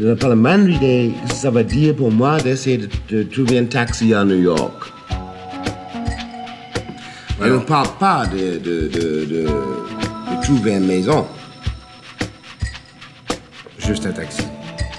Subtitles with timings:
[0.00, 4.92] idée que ça va dire pour moi d'essayer de, trouver un taxi à New York.
[7.40, 9.46] On ne parle pas de, de,
[10.42, 11.26] trouver une maison.
[13.78, 14.42] Juste un taxi.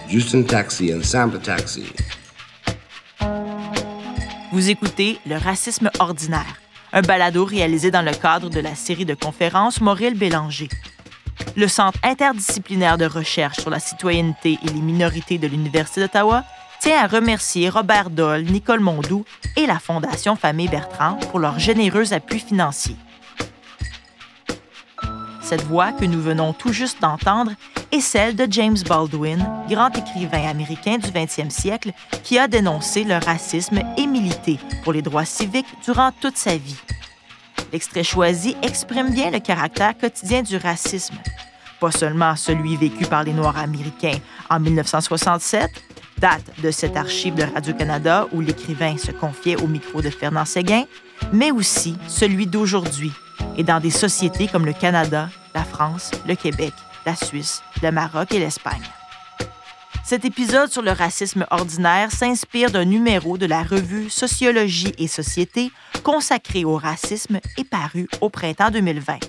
[0.08, 1.84] Juste un taxi, un simple taxi.
[4.52, 6.60] Vous écoutez Le racisme ordinaire,
[6.92, 10.68] un balado réalisé dans le cadre de la série de conférences Maurice Bélanger.
[11.56, 16.44] Le Centre interdisciplinaire de recherche sur la citoyenneté et les minorités de l'Université d'Ottawa
[16.80, 19.26] tient à remercier Robert Doll, Nicole Mondou
[19.58, 22.96] et la Fondation Famille Bertrand pour leur généreux appui financier.
[25.42, 27.52] Cette voix que nous venons tout juste d'entendre
[27.92, 31.92] est celle de James Baldwin, grand écrivain américain du 20e siècle
[32.24, 36.78] qui a dénoncé le racisme et milité pour les droits civiques durant toute sa vie.
[37.72, 41.16] L'extrait choisi exprime bien le caractère quotidien du racisme,
[41.80, 44.18] pas seulement celui vécu par les Noirs américains
[44.50, 45.70] en 1967,
[46.18, 50.84] date de cette archive de Radio-Canada où l'écrivain se confiait au micro de Fernand Séguin,
[51.32, 53.12] mais aussi celui d'aujourd'hui
[53.58, 56.74] et dans des sociétés comme le Canada, la France, le Québec,
[57.06, 58.84] la Suisse, le Maroc et l'Espagne.
[60.04, 65.72] Cet épisode sur le racisme ordinaire s'inspire d'un numéro de la revue Sociologie et Société
[66.04, 69.20] consacré au racisme et paru au printemps 2020.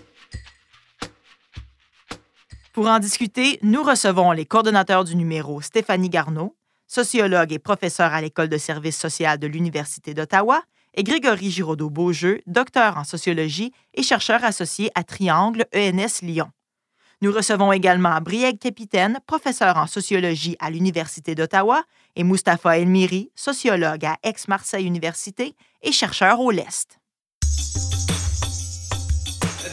[2.72, 6.56] Pour en discuter, nous recevons les coordonnateurs du numéro Stéphanie Garneau,
[6.88, 10.62] sociologue et professeure à l'École de services social de l'Université d'Ottawa,
[10.94, 16.50] et Grégory Giraudot-Beaujeu, docteur en sociologie et chercheur associé à Triangle ENS Lyon.
[17.22, 21.84] Nous recevons également Brieg Capitaine, professeur en sociologie à l'Université d'Ottawa,
[22.16, 26.98] et Mustapha Elmiri, sociologue à Aix-Marseille Université et chercheur au LEST.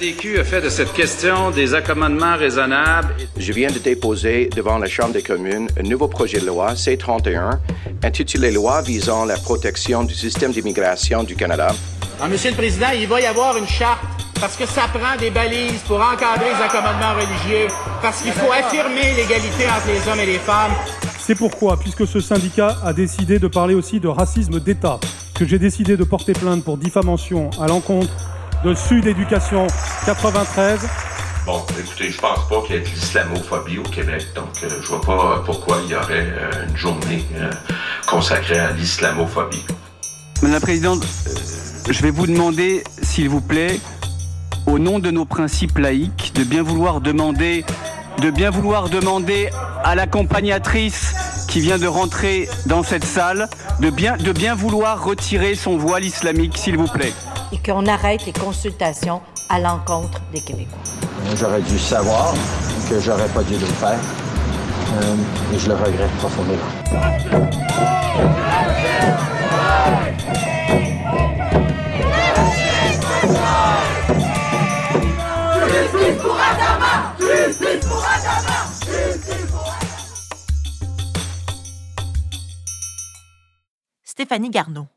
[0.02, 3.14] A fait de cette question des accommodements raisonnables.
[3.38, 7.60] Je viens de déposer devant la Chambre des communes un nouveau projet de loi C-31
[8.02, 11.76] intitulé Loi visant la protection du système d'immigration du Canada.
[12.22, 14.00] Ah, Monsieur le Président, il va y avoir une charte
[14.40, 17.68] parce que ça prend des balises pour encadrer les accommodements religieux,
[18.02, 20.72] parce qu'il faut affirmer l'égalité entre les hommes et les femmes.
[21.20, 24.98] C'est pourquoi, puisque ce syndicat a décidé de parler aussi de racisme d'État,
[25.36, 28.14] que j'ai décidé de porter plainte pour diffamation à l'encontre
[28.64, 29.68] de Sud Éducation
[30.06, 30.82] 93.
[31.46, 34.88] Bon, écoutez, je pense pas qu'il y ait de l'islamophobie au Québec, donc euh, je
[34.88, 37.50] vois pas pourquoi il y aurait euh, une journée euh,
[38.08, 39.64] consacrée à l'islamophobie.
[40.42, 41.06] Madame la Présidente,
[41.90, 43.80] je vais vous demander, s'il vous plaît,
[44.68, 47.64] au nom de nos principes laïques, de bien vouloir demander,
[48.22, 49.50] de bien vouloir demander
[49.86, 51.16] à l'accompagnatrice
[51.48, 53.48] qui vient de rentrer dans cette salle,
[53.80, 57.14] de bien, de bien vouloir retirer son voile islamique, s'il vous plaît
[57.52, 60.78] et qu'on arrête les consultations à l'encontre des Québécois.
[61.36, 62.34] J'aurais dû savoir
[62.90, 64.00] que j'aurais pas dû le faire
[64.94, 65.16] euh,
[65.54, 66.60] et je le regrette profondément.
[84.04, 84.88] Stéphanie Garneau.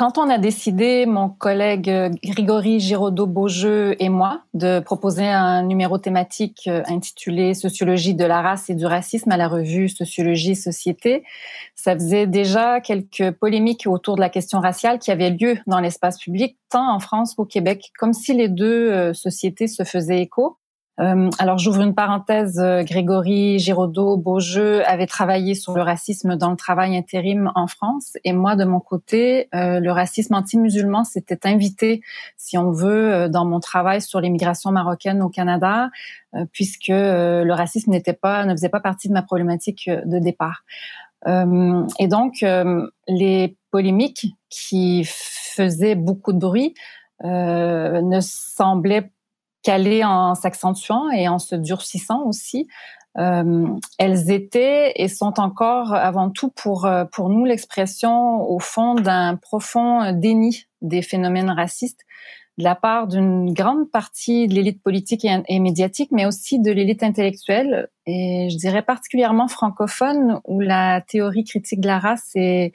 [0.00, 5.98] Quand on a décidé, mon collègue euh, Grigory Giraudot-Beaujeu et moi, de proposer un numéro
[5.98, 11.22] thématique euh, intitulé Sociologie de la race et du racisme à la revue Sociologie Société,
[11.74, 16.18] ça faisait déjà quelques polémiques autour de la question raciale qui avaient lieu dans l'espace
[16.18, 20.56] public, tant en France qu'au Québec, comme si les deux euh, sociétés se faisaient écho.
[20.98, 26.50] Euh, alors j'ouvre une parenthèse, euh, Grégory Giraudot Beaujeu avait travaillé sur le racisme dans
[26.50, 31.48] le travail intérim en France et moi de mon côté, euh, le racisme anti-musulman s'était
[31.48, 32.02] invité,
[32.36, 35.90] si on veut, dans mon travail sur l'immigration marocaine au Canada,
[36.52, 40.64] puisque le racisme n'était pas, ne faisait pas partie de ma problématique de départ.
[41.26, 42.44] et donc
[43.08, 46.74] les polémiques qui faisaient beaucoup de bruit
[47.22, 49.10] ne semblaient
[49.62, 52.66] qu'aller en s'accentuant et en se durcissant aussi.
[53.18, 53.66] Euh,
[53.98, 59.34] elles étaient et sont encore avant tout pour euh, pour nous l'expression au fond d'un
[59.34, 62.06] profond déni des phénomènes racistes
[62.60, 67.02] de la part d'une grande partie de l'élite politique et, médiatique, mais aussi de l'élite
[67.02, 72.72] intellectuelle, et je dirais particulièrement francophone, où la théorie critique de la race est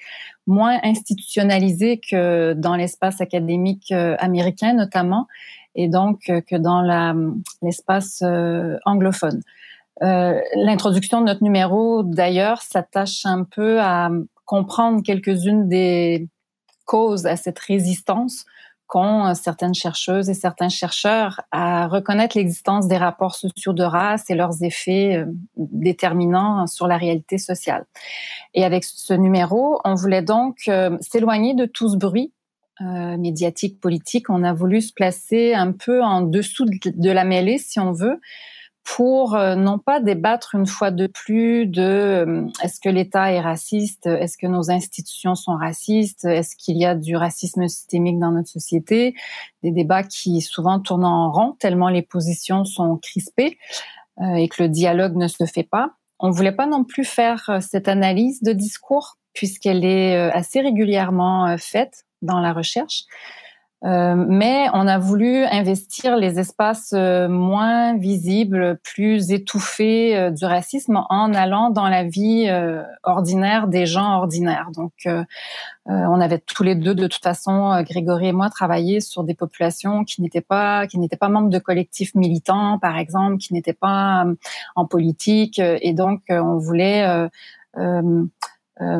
[0.47, 5.27] moins institutionnalisée que dans l'espace académique euh, américain notamment,
[5.75, 6.81] et donc euh, que dans
[7.61, 9.41] l'espace euh, anglophone.
[10.01, 14.09] Euh, l'introduction de notre numéro, d'ailleurs, s'attache un peu à
[14.45, 16.27] comprendre quelques-unes des
[16.85, 18.45] causes à cette résistance
[18.87, 24.35] qu'ont certaines chercheuses et certains chercheurs à reconnaître l'existence des rapports sociaux de race et
[24.35, 25.25] leurs effets
[25.55, 27.85] déterminants sur la réalité sociale.
[28.53, 30.69] Et avec ce numéro, on voulait donc
[31.01, 32.31] s'éloigner de tout ce bruit
[32.81, 34.29] euh, médiatique, politique.
[34.29, 38.19] On a voulu se placer un peu en dessous de la mêlée, si on veut,
[38.85, 43.41] pour euh, non pas débattre une fois de plus de euh, est-ce que l'État est
[43.41, 48.31] raciste, est-ce que nos institutions sont racistes, est-ce qu'il y a du racisme systémique dans
[48.31, 49.15] notre société,
[49.63, 53.57] des débats qui souvent tournent en rond tellement les positions sont crispées
[54.21, 55.93] euh, et que le dialogue ne se fait pas.
[56.19, 62.05] On voulait pas non plus faire cette analyse de discours puisqu'elle est assez régulièrement faite
[62.25, 63.05] dans la recherche.
[63.83, 70.43] Euh, mais on a voulu investir les espaces euh, moins visibles, plus étouffés euh, du
[70.45, 72.49] racisme en allant dans la vie
[73.03, 74.69] ordinaire des gens ordinaires.
[74.73, 74.93] Donc,
[75.87, 80.03] on avait tous les deux, de toute façon, Grégory et moi, travaillé sur des populations
[80.03, 84.25] qui n'étaient pas qui n'étaient pas membres de collectifs militants, par exemple, qui n'étaient pas
[84.75, 87.29] en politique, et donc on voulait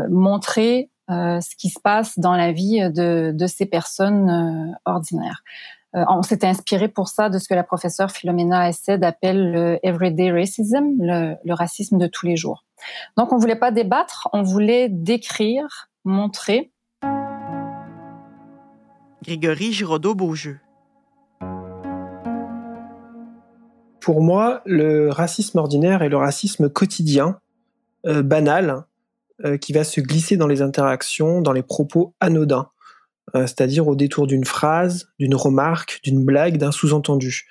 [0.09, 5.43] montrer euh, ce qui se passe dans la vie de, de ces personnes euh, ordinaires.
[5.95, 9.79] Euh, on s'était inspiré pour ça de ce que la professeure Philomena Essed appelle le
[9.81, 12.65] everyday racism, le, le, racisme de tous les jours.
[13.17, 16.73] Donc on voulait pas débattre, on voulait décrire, montrer.
[19.23, 20.59] Grégory Giraudot-Beaujeu.
[24.01, 27.39] Pour moi, le racisme ordinaire est le racisme quotidien,
[28.05, 28.85] euh, banal,
[29.43, 32.69] euh, qui va se glisser dans les interactions, dans les propos anodins,
[33.35, 37.45] euh, c'est-à-dire au détour d'une phrase, d'une remarque, d'une blague, d'un sous-entendu.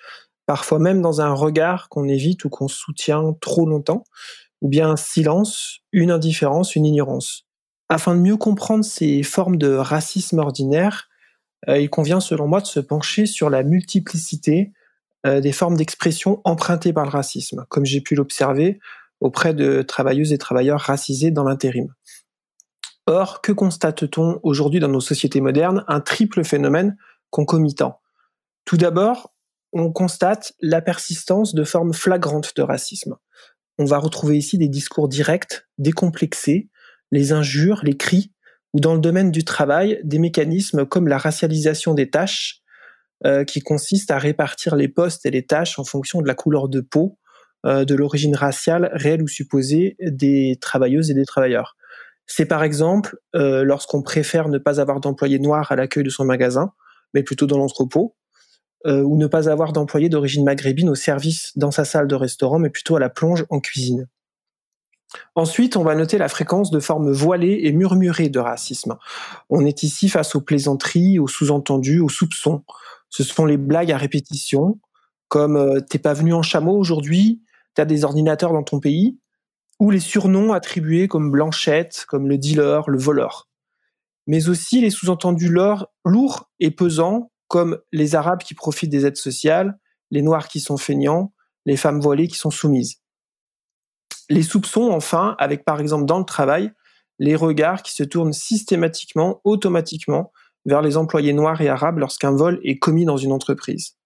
[0.47, 4.05] Parfois même dans un regard qu'on évite ou qu'on soutient trop longtemps,
[4.63, 7.47] ou bien un silence, une indifférence, une ignorance.
[7.91, 11.11] Afin de mieux comprendre ces formes de racisme ordinaire,
[11.69, 14.73] euh, il convient selon moi de se pencher sur la multiplicité
[15.27, 17.65] des formes d'expression empruntées par le racisme.
[17.71, 18.79] Comme j'ai pu l'observer,
[19.25, 21.89] auprès de travailleuses et travailleurs racisés dans l'intérim.
[23.07, 25.83] Or, que constate-t-on aujourd'hui dans nos sociétés modernes?
[25.89, 26.99] Un triple phénomène
[27.31, 28.03] concomitant.
[28.67, 29.35] Tout d'abord,
[29.73, 33.17] on constate la persistance de formes flagrantes de racisme.
[33.79, 36.69] On va retrouver ici des discours directs, décomplexés,
[37.11, 38.31] les injures, les cris,
[38.75, 42.61] ou dans le domaine du travail, des mécanismes comme la racialisation des tâches,
[43.25, 46.69] euh, qui consiste à répartir les postes et les tâches en fonction de la couleur
[46.69, 47.19] de peau,
[47.65, 51.77] de l'origine raciale réelle ou supposée des travailleuses et des travailleurs.
[52.27, 56.25] C'est par exemple euh, lorsqu'on préfère ne pas avoir d'employés noirs à l'accueil de son
[56.25, 56.73] magasin,
[57.13, 58.17] mais plutôt dans l'entrepôt,
[58.87, 62.59] euh, ou ne pas avoir d'employés d'origine maghrébine au service dans sa salle de restaurant,
[62.59, 64.09] mais plutôt à la plonge en cuisine.
[65.37, 68.97] Ensuite, on va noter la fréquence de formes voilées et murmurées de racisme.
[69.49, 72.65] On est ici face aux plaisanteries, aux sous-entendus, aux soupçons.
[73.11, 74.81] Ce sont les blagues à répétition,
[75.29, 77.45] comme t'es pas venu en chameau aujourd'hui,
[77.75, 79.19] tu as des ordinateurs dans ton pays,
[79.81, 83.49] ou les surnoms attribués comme Blanchette, comme le dealer, le voleur.
[84.27, 85.53] Mais aussi les sous-entendus
[86.05, 89.79] lourds et pesants, comme les Arabes qui profitent des aides sociales,
[90.11, 91.33] les Noirs qui sont feignants,
[91.67, 93.01] les femmes voilées qui sont soumises.
[94.31, 96.73] Les soupçons, enfin, avec par exemple dans le travail,
[97.19, 100.33] les regards qui se tournent systématiquement, automatiquement,
[100.65, 103.97] vers les employés noirs et arabes lorsqu'un vol est commis dans une entreprise.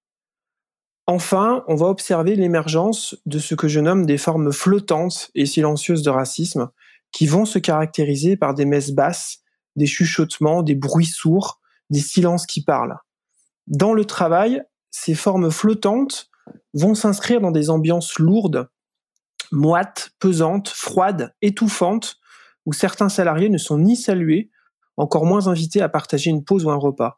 [1.10, 6.02] Enfin, on va observer l'émergence de ce que je nomme des formes flottantes et silencieuses
[6.02, 6.68] de racisme,
[7.12, 9.38] qui vont se caractériser par des messes basses,
[9.74, 12.98] des chuchotements, des bruits sourds, des silences qui parlent.
[13.66, 16.28] Dans le travail, ces formes flottantes
[16.74, 18.68] vont s'inscrire dans des ambiances lourdes,
[19.50, 22.16] moites, pesantes, froides, étouffantes,
[22.66, 24.50] où certains salariés ne sont ni salués,
[24.98, 27.17] encore moins invités à partager une pause ou un repas.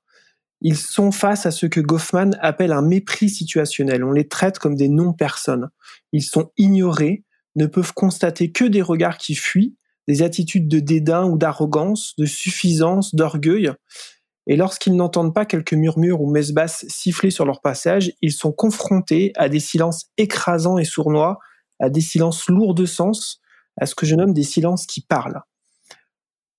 [0.63, 4.05] Ils sont face à ce que Goffman appelle un mépris situationnel.
[4.05, 5.71] On les traite comme des non-personnes.
[6.13, 7.25] Ils sont ignorés,
[7.57, 9.77] ne peuvent constater que des regards qui fuient,
[10.07, 13.73] des attitudes de dédain ou d'arrogance, de suffisance, d'orgueil.
[14.47, 18.53] Et lorsqu'ils n'entendent pas quelques murmures ou messes basses siffler sur leur passage, ils sont
[18.53, 21.39] confrontés à des silences écrasants et sournois,
[21.79, 23.41] à des silences lourds de sens,
[23.81, 25.41] à ce que je nomme des silences qui parlent.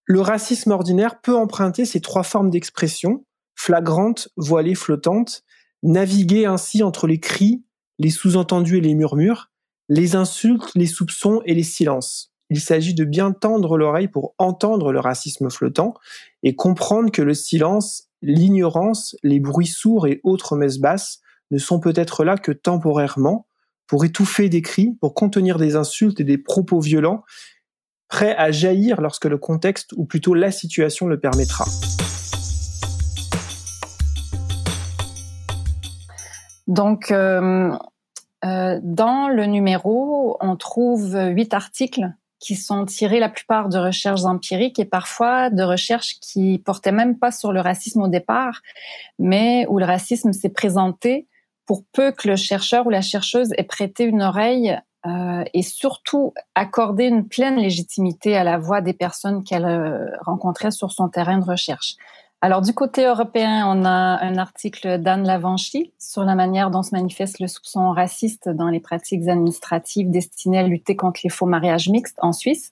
[0.05, 3.25] Le racisme ordinaire peut emprunter ces trois formes d'expression,
[3.61, 5.43] flagrante, voilée, flottante,
[5.83, 7.63] naviguer ainsi entre les cris,
[7.99, 9.51] les sous-entendus et les murmures,
[9.87, 12.33] les insultes, les soupçons et les silences.
[12.49, 15.93] Il s'agit de bien tendre l'oreille pour entendre le racisme flottant
[16.41, 21.79] et comprendre que le silence, l'ignorance, les bruits sourds et autres messes basses ne sont
[21.79, 23.45] peut-être là que temporairement,
[23.85, 27.23] pour étouffer des cris, pour contenir des insultes et des propos violents,
[28.07, 31.65] prêts à jaillir lorsque le contexte ou plutôt la situation le permettra.
[36.67, 37.75] Donc, euh,
[38.45, 44.23] euh, dans le numéro, on trouve huit articles qui sont tirés la plupart de recherches
[44.23, 48.61] empiriques et parfois de recherches qui portaient même pas sur le racisme au départ,
[49.19, 51.27] mais où le racisme s'est présenté
[51.67, 54.75] pour peu que le chercheur ou la chercheuse ait prêté une oreille
[55.05, 60.91] euh, et surtout accorder une pleine légitimité à la voix des personnes qu'elle rencontrait sur
[60.91, 61.95] son terrain de recherche.
[62.43, 66.95] Alors du côté européen, on a un article d'Anne Lavanchy sur la manière dont se
[66.95, 71.89] manifeste le soupçon raciste dans les pratiques administratives destinées à lutter contre les faux mariages
[71.89, 72.71] mixtes en Suisse.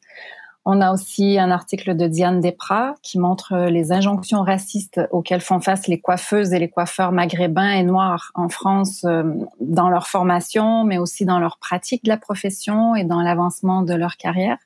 [0.65, 5.59] On a aussi un article de Diane Desprats qui montre les injonctions racistes auxquelles font
[5.61, 9.23] face les coiffeuses et les coiffeurs maghrébins et noirs en France euh,
[9.61, 13.93] dans leur formation, mais aussi dans leur pratique de la profession et dans l'avancement de
[13.93, 14.57] leur carrière.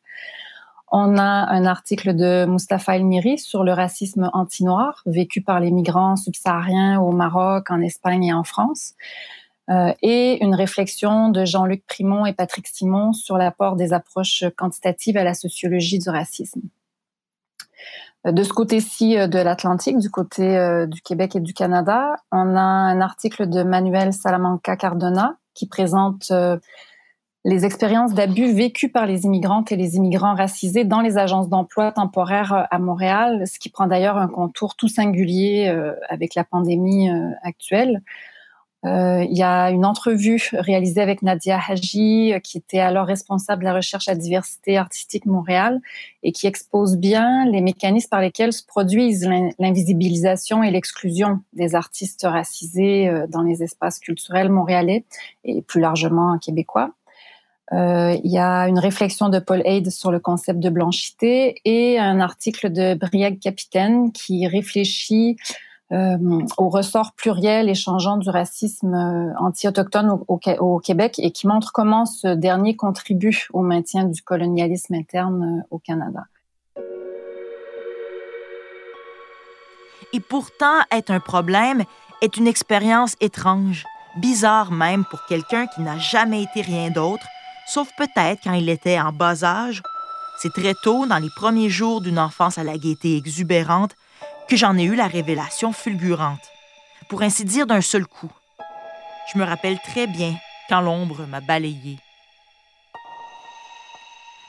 [0.95, 6.15] On a un article de Mustafa Elmiri sur le racisme anti-noir vécu par les migrants
[6.15, 8.93] subsahariens au Maroc, en Espagne et en France.
[9.71, 15.17] Euh, et une réflexion de Jean-Luc Primon et Patrick Simon sur l'apport des approches quantitatives
[15.17, 16.61] à la sociologie du racisme.
[18.27, 22.55] Euh, de ce côté-ci euh, de l'Atlantique, du côté du Québec et du Canada, on
[22.55, 26.31] a un article de Manuel Salamanca Cardona qui présente
[27.45, 31.91] les expériences d'abus vécues par les immigrantes et les immigrants racisés dans les agences d'emploi
[31.91, 36.45] temporaires euh, à Montréal, ce qui prend d'ailleurs un contour tout singulier euh, avec la
[36.45, 38.01] pandémie euh, actuelle.
[38.85, 43.73] il y a une entrevue réalisée avec Nadia Haji, qui était alors responsable de la
[43.73, 45.79] recherche à diversité artistique Montréal,
[46.21, 52.25] et qui expose bien les mécanismes par lesquels se produisent l'invisibilisation et l'exclusion des artistes
[52.29, 55.05] racisés dans les espaces culturels montréalais
[55.45, 56.91] et plus largement québécois.
[57.71, 61.97] Euh, il y a une réflexion de Paul Haid sur le concept de blanchité et
[61.97, 65.37] un article de Briag Capitaine qui réfléchit
[65.93, 66.17] euh,
[66.57, 72.05] au ressort pluriel et changeant du racisme euh, anti-autochtone au, Québec et qui montre comment
[72.05, 76.25] ce dernier contribue au maintien du colonialisme interne au Canada.
[80.11, 81.83] Et pourtant, être un problème
[82.21, 83.85] est une expérience étrange,
[84.17, 87.25] bizarre même pour quelqu'un qui n'a jamais été rien d'autre
[87.67, 89.81] sauf peut-être quand il était en bas âge.
[90.39, 93.95] C'est très tôt, dans les premiers jours d'une enfance à la gaieté exubérante,
[94.47, 96.51] que j'en ai eu la révélation fulgurante,
[97.09, 98.31] pour ainsi dire d'un seul coup.
[99.31, 100.35] Je me rappelle très bien
[100.69, 101.97] quand l'ombre m'a balayé.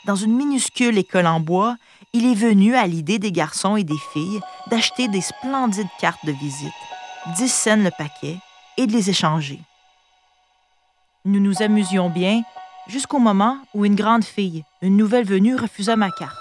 [0.04, 1.76] Dans une minuscule école en bois,
[2.12, 6.32] il est venu à l'idée des garçons et des filles d'acheter des splendides cartes de
[6.32, 6.72] visite,
[7.36, 8.36] 10 cents le paquet,
[8.76, 9.60] et de les échanger.
[11.24, 12.42] Nous nous amusions bien
[12.86, 16.36] jusqu'au moment où une grande fille, une nouvelle venue, refusa ma carte,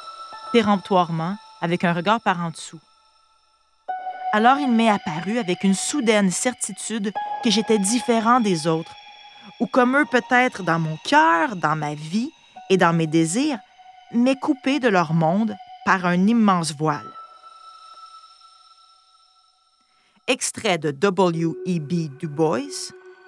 [0.51, 2.79] péremptoirement, avec un regard par en dessous.
[4.33, 7.12] Alors il m'est apparu avec une soudaine certitude
[7.43, 8.93] que j'étais différent des autres,
[9.59, 12.31] ou comme eux peut-être dans mon cœur, dans ma vie
[12.69, 13.59] et dans mes désirs,
[14.12, 17.09] mais coupé de leur monde par un immense voile.
[20.27, 22.17] Extrait de W.E.B.
[22.17, 22.59] Du Bois,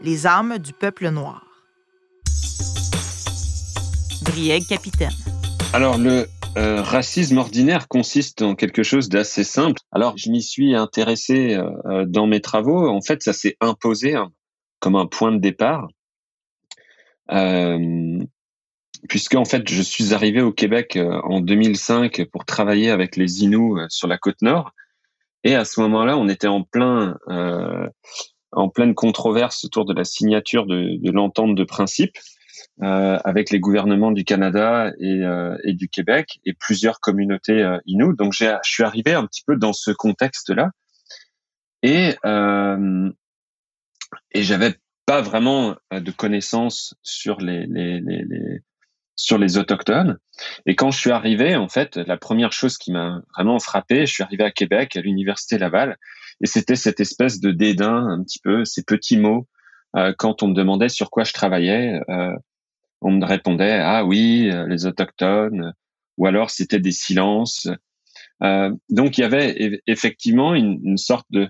[0.02, 1.45] Les armes du peuple noir
[5.74, 6.28] Alors, le
[6.58, 9.80] euh, racisme ordinaire consiste en quelque chose d'assez simple.
[9.94, 12.90] Alors, je m'y suis intéressé euh, euh, dans mes travaux.
[12.90, 14.32] En fait, ça s'est imposé hein,
[14.80, 15.88] comme un point de départ.
[19.08, 23.86] puisque en fait, je suis arrivé au Québec en 2005 pour travailler avec les Inuits
[23.88, 24.72] sur la côte nord.
[25.46, 27.16] Et à ce moment-là, on était en plein
[28.52, 32.18] en pleine controverse autour de la signature de l'entente de principe.
[32.84, 37.80] Euh, avec les gouvernements du Canada et, euh, et, du Québec et plusieurs communautés euh.
[38.18, 40.72] Donc je suis arrivé un petit peu dans ce contexte-là
[41.84, 43.10] et euh,
[44.34, 48.60] et j'avais pas vraiment de connaissances sur les, les, les, les,
[49.16, 50.18] sur les autochtones.
[50.66, 54.12] Et quand je suis arrivé, en fait, la première chose qui m'a vraiment frappé, je
[54.12, 55.98] suis arrivé à Québec, à l'université Laval,
[56.42, 59.48] et c'était cette espèce de dédain, un petit peu, ces petits mots.
[59.96, 62.36] Euh, quand on me demandait sur quoi je travaillais, euh,
[63.02, 65.74] on me répondait ah oui euh, les autochtones
[66.18, 67.68] ou alors c'était des silences.
[68.44, 71.50] Euh, donc il y avait effectivement une, sorte de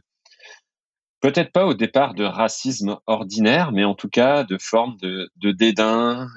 [1.22, 6.28] peut-être pas au départ de racisme ordinaire mais en tout cas de forme de, dédain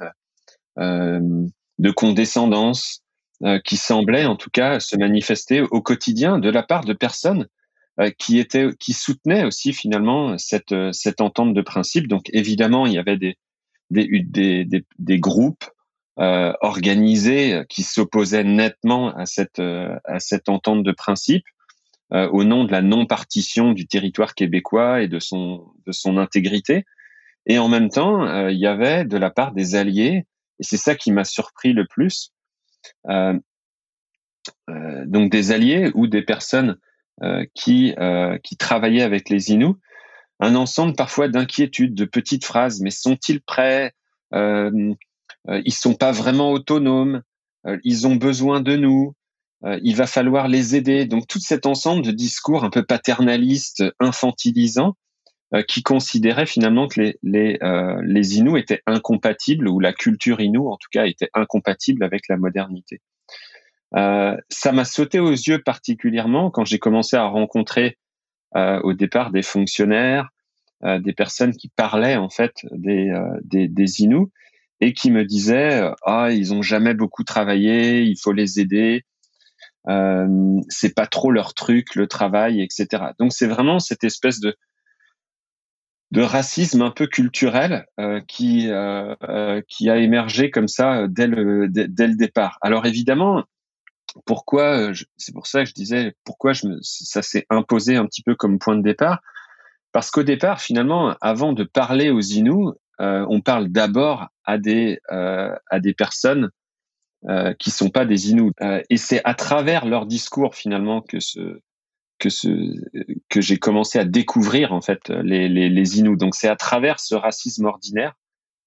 [0.78, 1.20] euh,
[1.78, 3.02] de condescendance
[3.64, 7.46] qui semblait en tout cas se manifester au quotidien de la part de personnes
[8.18, 8.44] qui
[8.80, 12.08] qui soutenaient aussi finalement cette cette entente de principe.
[12.08, 13.36] Donc évidemment il y avait des
[13.90, 15.64] des, des, des, groupes
[16.18, 21.44] euh, organisés qui s'opposaient nettement à cette, euh, à cette entente de principe
[22.14, 26.86] euh, au nom de la non-partition du territoire québécois et de son, de son intégrité.
[27.44, 30.24] Et en même temps, euh, il y avait de la part des alliés,
[30.58, 32.32] et c'est ça qui m'a surpris le plus,
[33.08, 33.38] euh,
[34.70, 36.78] euh, donc des alliés ou des personnes
[37.52, 37.96] qui,
[38.44, 39.74] qui travaillaient avec les Inuits,
[40.40, 43.92] un ensemble parfois d'inquiétudes, de petites phrases, mais sont-ils prêts
[44.34, 44.94] euh,
[45.46, 47.22] Ils sont pas vraiment autonomes,
[47.82, 49.14] ils ont besoin de nous,
[49.82, 51.06] il va falloir les aider.
[51.06, 54.94] Donc tout cet ensemble de discours un peu paternalistes, infantilisants,
[55.54, 60.42] euh, qui considérait finalement que les, les, euh, les Inuits étaient incompatibles, ou la culture
[60.42, 63.00] Inou en tout cas était incompatible avec la modernité.
[63.96, 67.94] Euh, ça m'a sauté aux yeux particulièrement quand j'ai commencé à rencontrer euh,
[68.54, 70.28] au départ des fonctionnaires,
[70.84, 73.12] euh, des personnes qui parlaient en fait des,
[73.42, 73.86] des, des
[74.80, 79.04] et qui me disaient ah ils ont jamais beaucoup travaillé, il faut les aider,
[79.88, 83.12] euh, c'est pas trop leur truc le travail, etc.
[83.18, 89.96] Donc c'est vraiment cette espèce de racisme un peu culturel euh, qui euh, euh, a
[89.96, 91.68] émergé comme ça dès, le
[92.16, 92.58] départ.
[92.60, 93.44] Alors évidemment,
[94.24, 98.22] pourquoi c'est pour ça que je disais pourquoi je me, ça s'est imposé un petit
[98.22, 99.20] peu comme point de départ
[99.92, 105.80] parce qu'au départ finalement avant de parler aux Inuits, on parle d'abord à des à
[105.80, 106.50] des personnes
[107.58, 108.52] qui sont pas des Inuits
[108.90, 111.60] et c'est à travers leur discours finalement que ce
[112.18, 112.48] que ce
[113.28, 116.02] que j'ai commencé à découvrir en fait les, les, les.
[116.16, 118.14] Donc c'est à travers ce racisme ordinaire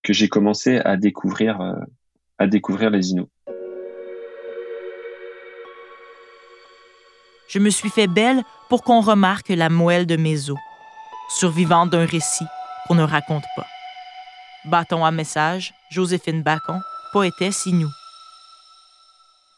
[0.04, 1.76] que j'ai commencé à découvrir euh,
[2.38, 3.30] à découvrir les Inuits.
[7.52, 10.58] Je me suis fait belle pour qu'on remarque la moelle de mes os,
[11.28, 12.46] survivante d'un récit
[12.88, 13.68] qu'on ne raconte pas.
[14.64, 16.80] Bâton à message, Joséphine Bacon,
[17.12, 17.90] poétesse Inou.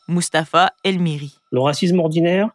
[0.07, 1.37] Mustapha Elmiri.
[1.51, 2.49] Le racisme ordinaire,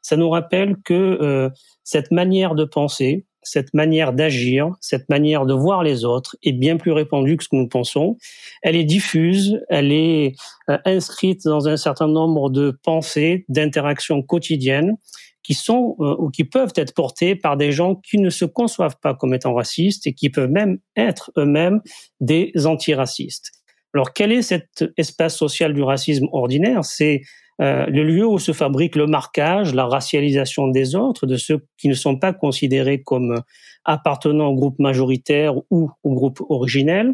[0.00, 1.50] ça nous rappelle que euh,
[1.84, 6.76] cette manière de penser, cette manière d'agir, cette manière de voir les autres est bien
[6.76, 8.16] plus répandue que ce que nous pensons.
[8.62, 10.34] Elle est diffuse, elle est
[10.70, 14.96] euh, inscrite dans un certain nombre de pensées, d'interactions quotidiennes
[15.42, 18.98] qui sont euh, ou qui peuvent être portées par des gens qui ne se conçoivent
[19.00, 21.80] pas comme étant racistes et qui peuvent même être eux-mêmes
[22.20, 23.52] des antiracistes.
[23.94, 26.84] Alors quel est cet espace social du racisme ordinaire?
[26.84, 27.22] C'est
[27.60, 31.88] euh, le lieu où se fabrique le marquage, la racialisation des autres, de ceux qui
[31.88, 33.42] ne sont pas considérés comme
[33.84, 37.12] appartenant au groupe majoritaire ou au groupe originel.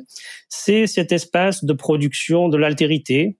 [0.49, 3.37] C'est cet espace de production de l'altérité,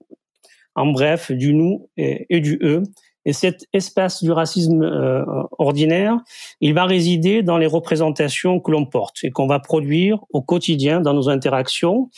[0.73, 2.83] en bref, du nous et, du eux.
[3.27, 5.23] Et cet espace du racisme euh,
[5.57, 6.17] ordinaire,
[6.61, 11.01] il va résider dans les représentations que l'on porte et qu'on va produire au quotidien
[11.01, 12.09] dans nos interactions.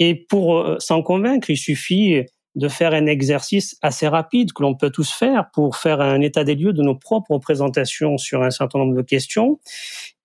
[0.00, 4.74] Et pour euh, s'en convaincre, il suffit de faire un exercice assez rapide que l'on
[4.74, 8.50] peut tous faire pour faire un état des lieux de nos propres représentations sur un
[8.50, 9.60] certain nombre de questions.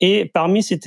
[0.02, 0.80] Et parmi ces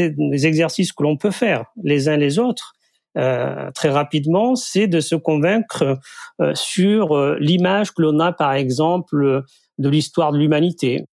[0.46, 2.72] exercices que l'on peut faire les uns les autres,
[3.16, 5.98] euh, très rapidement, c'est de se convaincre
[6.40, 9.42] euh, sur euh, l'image que l'on a, par exemple,
[9.78, 11.06] de l'histoire de l'humanité.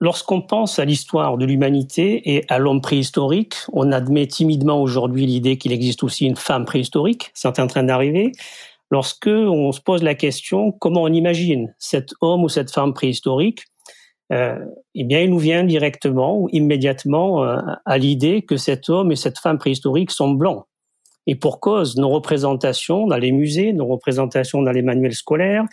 [0.00, 5.58] Lorsqu'on pense à l'histoire de l'humanité et à l'homme préhistorique, on admet timidement aujourd'hui l'idée
[5.58, 8.30] qu'il existe aussi une femme préhistorique, c'est en train d'arriver,
[8.90, 13.64] lorsque on se pose la question comment on imagine cet homme ou cette femme préhistorique,
[14.32, 14.58] euh,
[14.94, 19.16] eh bien, il nous vient directement ou immédiatement euh, à l'idée que cet homme et
[19.16, 20.64] cette femme préhistorique sont blancs.
[21.26, 25.64] Et pour cause, nos représentations dans les musées, nos représentations dans les manuels scolaires,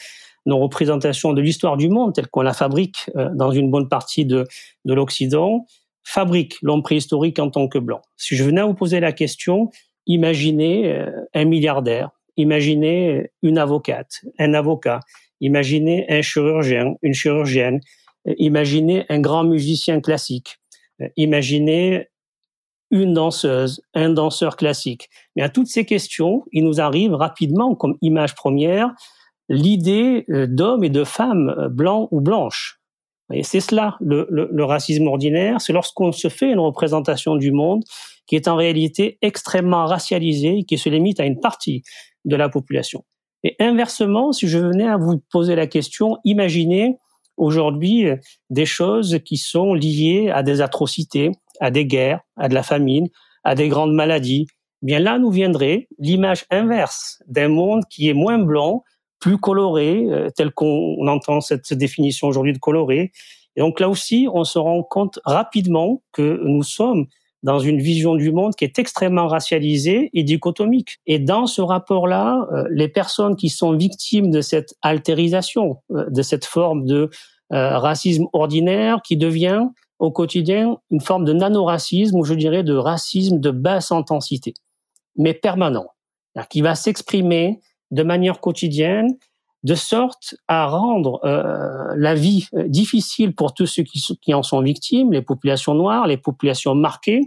[0.46, 4.26] nos représentations de l'histoire du monde telles qu'on la fabrique euh, dans une bonne partie
[4.26, 4.46] de,
[4.86, 5.66] de l'Occident,
[6.04, 8.02] fabriquent l'homme préhistorique en tant que blanc.
[8.16, 9.70] Si je venais à vous poser la question,
[10.06, 15.00] imaginez euh, un milliardaire Imaginez une avocate, un avocat,
[15.42, 17.80] imaginez un chirurgien, une chirurgienne,
[18.38, 20.58] imaginez un grand musicien classique,
[21.16, 22.08] imaginez
[22.92, 25.10] une danseuse, un danseur classique.
[25.36, 28.94] Mais à toutes ces questions, il nous arrive rapidement comme image première
[29.50, 32.80] l'idée euh, d'hommes et de femmes euh, blancs ou blanches.
[33.42, 37.84] C'est cela, le, le racisme ordinaire, c'est lorsqu'on se fait une représentation du monde
[38.28, 41.82] qui est en réalité extrêmement racialisée qui se limite à une partie
[42.26, 43.04] de la population.
[43.44, 46.98] Et inversement, si je venais à vous poser la question, imaginez
[47.38, 48.08] aujourd'hui
[48.50, 53.08] des choses qui sont liées à des atrocités, à des guerres, à de la famine,
[53.44, 54.48] à des grandes maladies.
[54.82, 58.84] Eh bien là, nous viendrait l'image inverse d'un monde qui est moins blanc,
[59.20, 63.12] plus coloré, euh, tel qu'on entend cette définition aujourd'hui de coloré.
[63.56, 67.06] Et donc là aussi, on se rend compte rapidement que nous sommes
[67.46, 70.98] dans une vision du monde qui est extrêmement racialisée et dichotomique.
[71.06, 76.24] Et dans ce rapport-là, euh, les personnes qui sont victimes de cette altérisation, euh, de
[76.24, 77.12] cette forme de
[77.54, 79.62] euh, racisme ordinaire qui devient
[80.00, 84.56] au quotidien une forme de nanoracisme ou je dirais de racisme de basse intensité,
[85.16, 85.86] mais permanent,
[86.50, 87.60] qui va s'exprimer
[87.92, 89.16] de manière quotidienne
[89.66, 94.62] de sorte à rendre euh, la vie euh, difficile pour tous ceux qui, en sont
[94.62, 97.22] victimes, les populations noires, les populations marquées,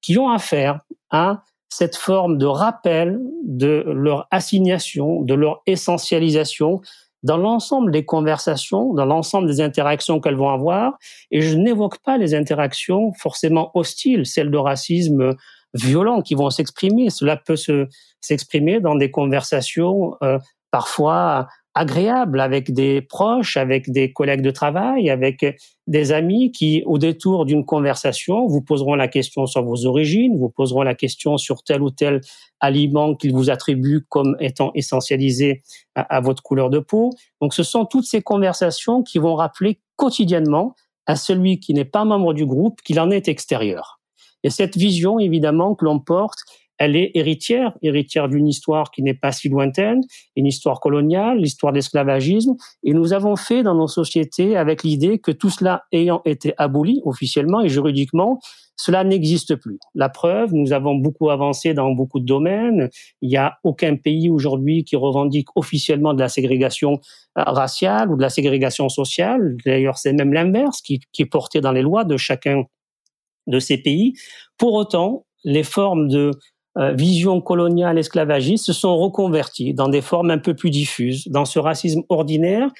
[0.00, 6.80] qui ont affaire à cette forme de rappel de leur assignation, de leur essentialisation
[7.24, 10.96] dans l'ensemble des conversations, dans l'ensemble des interactions qu'elles vont avoir.
[11.32, 15.34] Et je n'évoque pas les interactions forcément hostiles, celles de racisme
[15.74, 17.10] violent qui vont s'exprimer.
[17.10, 17.88] Cela peut se,
[18.20, 20.38] s'exprimer dans des conversations euh,
[20.70, 25.44] parfois agréable avec des proches, avec des collègues de travail, avec
[25.86, 30.50] des amis qui, au détour d'une conversation, vous poseront la question sur vos origines, vous
[30.50, 32.20] poseront la question sur tel ou tel
[32.58, 35.62] aliment qu'ils vous attribuent comme étant essentialisé
[35.94, 37.10] à, votre couleur de peau.
[37.40, 40.74] Donc, ce sont toutes ces conversations qui vont rappeler quotidiennement
[41.06, 44.00] à celui qui n'est pas membre du groupe qu'il en est extérieur.
[44.42, 46.40] Et cette vision, évidemment, que l'on porte,
[46.80, 50.00] elle est héritière, héritière d'une histoire qui n'est pas si lointaine,
[50.34, 52.54] une histoire coloniale, l'histoire d'esclavagisme.
[52.82, 57.02] Et nous avons fait dans nos sociétés avec l'idée que tout cela ayant été aboli
[57.04, 58.40] officiellement et juridiquement,
[58.76, 59.78] cela n'existe plus.
[59.94, 62.88] La preuve, nous avons beaucoup avancé dans beaucoup de domaines.
[63.20, 66.98] Il n'y a aucun pays aujourd'hui qui revendique officiellement de la ségrégation
[67.36, 69.58] euh, raciale ou de la ségrégation sociale.
[69.66, 72.64] D'ailleurs, c'est même l'inverse qui, qui est porté dans les lois de chacun
[73.46, 74.14] de ces pays.
[74.56, 76.30] Pour autant, les formes de
[76.76, 81.58] vision coloniale esclavagiste se sont reconvertis dans des formes un peu plus diffuses, dans ce
[81.58, 82.70] racisme ordinaire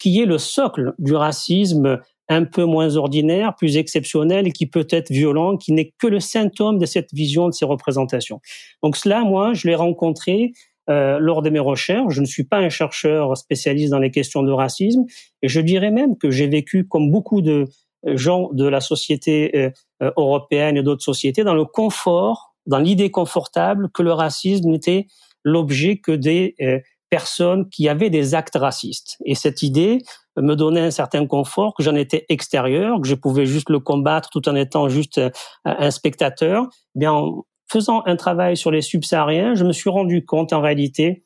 [0.00, 4.86] qui est le socle du racisme un peu moins ordinaire, plus exceptionnel et qui peut
[4.90, 8.40] être violent, qui n'est que le symptôme de cette vision, de ces représentations.
[8.82, 10.52] Donc cela, moi, je l'ai rencontré
[10.88, 12.14] euh, lors de mes recherches.
[12.14, 15.04] Je ne suis pas un chercheur spécialiste dans les questions de racisme
[15.42, 17.66] et je dirais même que j'ai vécu comme beaucoup de
[18.06, 19.56] gens de la société
[20.00, 25.08] euh, européenne et d'autres sociétés dans le confort dans l'idée confortable que le racisme n'était
[25.44, 26.78] l'objet que des euh,
[27.10, 29.18] personnes qui avaient des actes racistes.
[29.24, 29.98] Et cette idée
[30.36, 34.30] me donnait un certain confort, que j'en étais extérieur, que je pouvais juste le combattre
[34.30, 35.30] tout en étant juste euh,
[35.64, 36.68] un spectateur.
[36.94, 40.60] Eh bien, en faisant un travail sur les subsahariens, je me suis rendu compte en
[40.60, 41.24] réalité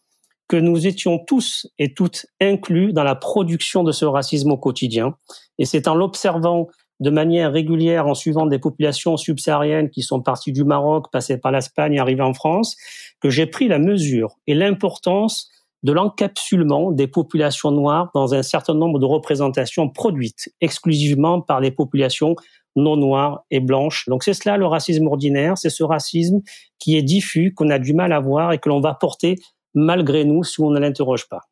[0.48, 5.14] que nous étions tous et toutes inclus dans la production de ce racisme au quotidien.
[5.58, 6.68] Et c'est en l'observant
[7.00, 11.52] de manière régulière en suivant des populations subsahariennes qui sont parties du Maroc, passées par
[11.52, 12.76] l'Espagne, arrivées en France,
[13.20, 15.50] que j'ai pris la mesure et l'importance
[15.82, 21.70] de l'encapsulement des populations noires dans un certain nombre de représentations produites exclusivement par les
[21.70, 22.36] populations
[22.74, 24.08] non noires et blanches.
[24.08, 26.40] Donc c'est cela le racisme ordinaire, c'est ce racisme
[26.78, 29.36] qui est diffus, qu'on a du mal à voir et que l'on va porter
[29.74, 31.42] malgré nous si on ne l'interroge pas.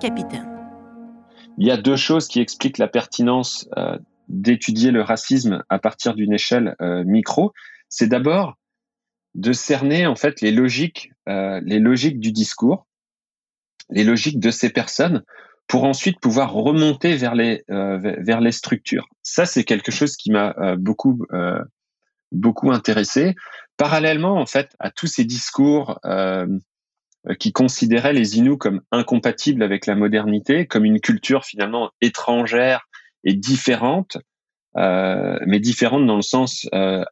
[0.00, 0.48] Capitaine.
[1.58, 6.14] Il y a deux choses qui expliquent la pertinence euh, d'étudier le racisme à partir
[6.14, 7.52] d'une échelle euh, micro.
[7.88, 8.56] C'est d'abord
[9.34, 12.86] de cerner en fait les logiques, euh, les logiques du discours,
[13.90, 15.22] les logiques de ces personnes,
[15.66, 19.06] pour ensuite pouvoir remonter vers les vers les structures.
[19.22, 21.24] Ça, c'est quelque chose qui m'a beaucoup
[22.32, 23.36] beaucoup intéressé.
[23.76, 26.00] Parallèlement, en fait, à tous ces discours
[27.38, 32.88] qui considérait les Inuits comme incompatibles avec la modernité, comme une culture finalement étrangère
[33.24, 34.16] et différente,
[34.76, 37.04] euh, mais différente dans le sens euh,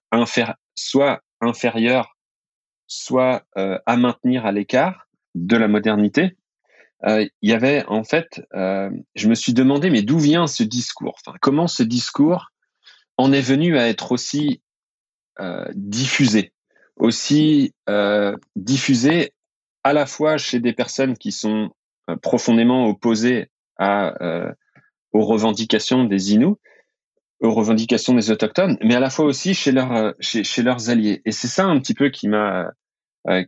[0.76, 2.16] soit inférieure,
[2.86, 6.36] soit euh, à maintenir à l'écart de la modernité.
[7.06, 11.20] Il y avait en fait, je me suis demandé, mais d'où vient ce discours?
[11.40, 12.48] Comment ce discours
[13.16, 14.62] en est venu à être aussi
[15.76, 16.52] diffusé,
[16.96, 17.72] aussi
[18.56, 19.32] diffusé
[19.84, 21.70] à la fois chez des personnes qui sont
[22.08, 24.52] euh, profondément opposées à, euh,
[25.12, 26.56] aux revendications des Inuits,
[27.40, 31.22] aux revendications des autochtones, mais à la fois aussi chez, leurs euh, chez, leurs alliés.
[31.24, 32.70] Et c'est ça un petit peu qui m'a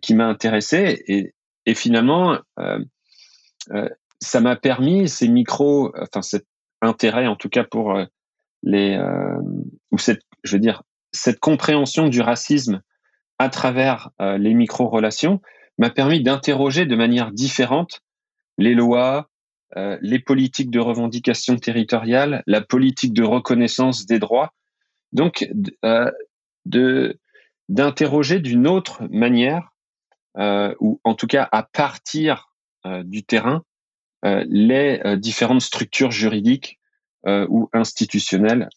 [0.02, 1.32] qui m'a intéressé et,
[1.64, 2.38] et finalement
[4.20, 6.44] ça m'a permis ces micros, enfin cet
[6.82, 7.98] intérêt en tout cas pour
[8.62, 9.00] les
[9.90, 12.82] ou cette je veux dire cette compréhension du racisme
[13.38, 15.40] à travers les micro relations
[15.80, 18.02] m'a permis d'interroger de manière différente
[18.58, 19.30] les lois,
[19.76, 24.52] euh, les politiques de revendication territoriale, la politique de reconnaissance des droits.
[25.12, 25.48] Donc,
[25.84, 26.12] euh,
[27.70, 29.70] d'interroger d'une autre manière,
[30.36, 32.46] euh, ou en tout cas à partir
[33.04, 33.62] du terrain,
[34.22, 36.78] les différentes structures juridiques
[37.26, 38.70] ou institutionnelles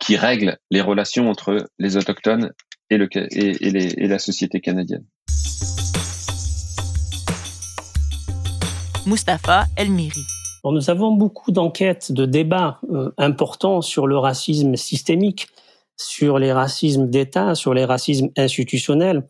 [0.00, 2.52] qui règlent les relations entre les autochtones
[2.90, 5.04] et, le, et, et, les, et la société canadienne.
[9.04, 10.22] Mustapha Elmiri.
[10.64, 15.48] nous avons beaucoup d'enquêtes, de débats euh, importants sur le racisme systémique,
[15.96, 19.26] sur les racismes d'État, sur les racismes institutionnels.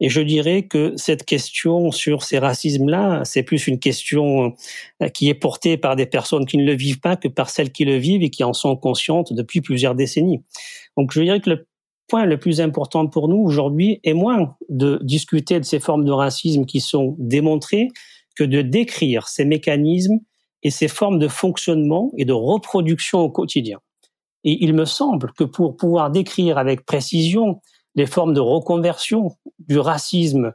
[0.00, 4.54] Et je dirais que cette question sur ces racismes-là, c'est plus une question
[5.02, 7.72] euh, qui est portée par des personnes qui ne le vivent pas que par celles
[7.72, 10.42] qui le vivent et qui en sont conscientes depuis plusieurs décennies.
[10.96, 11.66] Donc je dirais que le
[12.08, 16.12] point le plus important pour nous aujourd'hui est moins de discuter de ces formes de
[16.12, 17.88] racisme qui sont démontrées
[18.36, 20.18] que de décrire ces mécanismes
[20.62, 23.78] et ces formes de fonctionnement et de reproduction au quotidien.
[24.44, 27.60] Et il me semble que pour pouvoir décrire avec précision
[27.94, 30.52] les formes de reconversion du racisme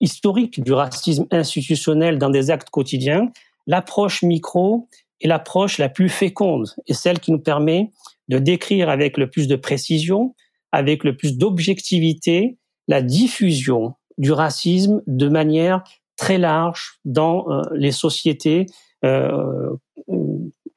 [0.00, 3.30] historique, du racisme institutionnel dans des actes quotidiens,
[3.66, 4.88] l'approche micro
[5.20, 7.90] est l'approche la plus féconde et celle qui nous permet
[8.28, 10.34] de décrire avec le plus de précision,
[10.72, 12.56] avec le plus d'objectivité,
[12.88, 15.82] la diffusion du racisme de manière
[16.16, 18.66] très large dans euh, les sociétés
[19.04, 19.70] euh,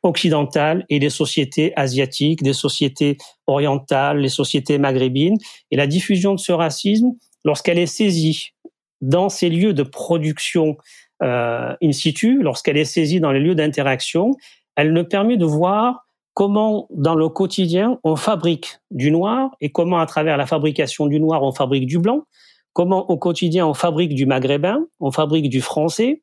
[0.03, 5.37] occidentales et les sociétés asiatiques, des sociétés orientales, les sociétés maghrébines.
[5.71, 7.11] Et la diffusion de ce racisme,
[7.43, 8.51] lorsqu'elle est saisie
[9.01, 10.77] dans ces lieux de production
[11.21, 14.31] euh, in situ, lorsqu'elle est saisie dans les lieux d'interaction,
[14.75, 19.99] elle nous permet de voir comment dans le quotidien on fabrique du noir et comment
[19.99, 22.23] à travers la fabrication du noir on fabrique du blanc,
[22.73, 26.21] comment au quotidien on fabrique du maghrébin, on fabrique du français,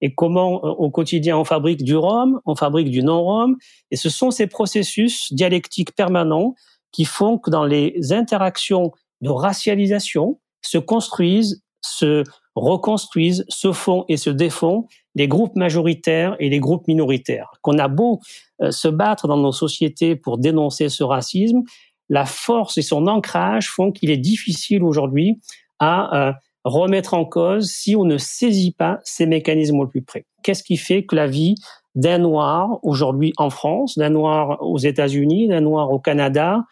[0.00, 3.56] et comment euh, au quotidien on fabrique du rhum, on fabrique du non-rhum.
[3.90, 6.54] Et ce sont ces processus dialectiques permanents
[6.92, 14.16] qui font que dans les interactions de racialisation se construisent, se reconstruisent, se font et
[14.16, 17.50] se défont les groupes majoritaires et les groupes minoritaires.
[17.62, 18.20] Qu'on a beau
[18.62, 21.62] euh, se battre dans nos sociétés pour dénoncer ce racisme,
[22.08, 25.40] la force et son ancrage font qu'il est difficile aujourd'hui
[25.78, 26.32] à euh,
[26.64, 30.26] remettre en cause si on ne saisit pas ces mécanismes au plus près.
[30.42, 31.54] Qu'est-ce qui fait que la vie
[31.94, 36.64] d'un noir aujourd'hui en France, d'un noir aux États-Unis, d'un noir au Canada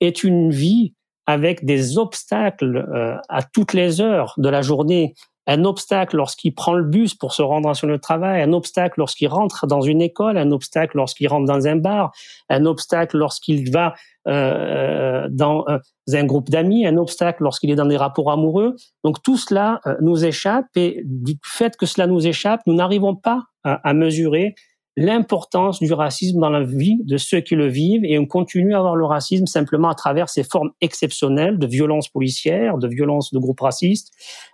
[0.00, 0.94] est une vie
[1.26, 5.14] avec des obstacles euh, à toutes les heures de la journée
[5.46, 9.28] un obstacle lorsqu'il prend le bus pour se rendre sur le travail, un obstacle lorsqu'il
[9.28, 12.12] rentre dans une école, un obstacle lorsqu'il rentre dans un bar,
[12.48, 13.94] un obstacle lorsqu'il va
[14.26, 15.78] euh, euh dans euh,
[16.12, 18.74] un groupe d'amis, un obstacle lorsqu'il est dans des rapports amoureux.
[19.04, 23.14] Donc tout cela euh, nous échappe et du fait que cela nous échappe, nous n'arrivons
[23.14, 24.54] pas à, à mesurer
[24.96, 28.78] l'importance du racisme dans la vie de ceux qui le vivent et on continue à
[28.78, 33.38] avoir le racisme simplement à travers ces formes exceptionnelles de violence policière, de violence de
[33.38, 34.12] groupes racistes,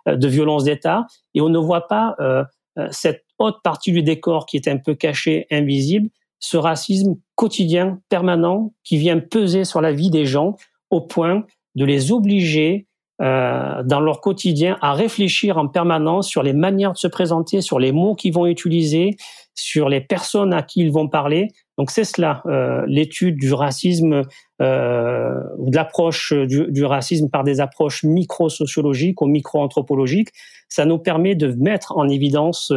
[0.09, 1.07] euh, de violence d'État.
[1.35, 2.43] Et on ne voit pas euh,
[2.79, 6.09] euh, cette haute partie du décor qui est un peu cachée, invisible,
[6.41, 10.57] ce racisme quotidien, permanent, qui vient peser sur la vie des gens
[10.91, 12.89] au point de les obliger
[13.23, 17.79] euh, dans leur quotidien à réfléchir en permanence sur les manières de se présenter, sur
[17.79, 19.17] les mots qu'ils vont utiliser,
[19.55, 21.49] sur les personnes à qui ils vont parler.
[21.79, 24.23] Donc c'est cela, euh, l'étude du racisme
[24.61, 30.31] euh, ou de l'approche du, du, racisme par des approches micro-sociologiques ou micro-anthropologiques.
[30.69, 32.73] Ça nous permet de mettre en évidence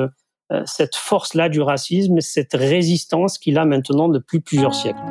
[0.51, 5.01] euh, cette force-là du racisme, cette résistance qu'il a maintenant depuis plusieurs siècles.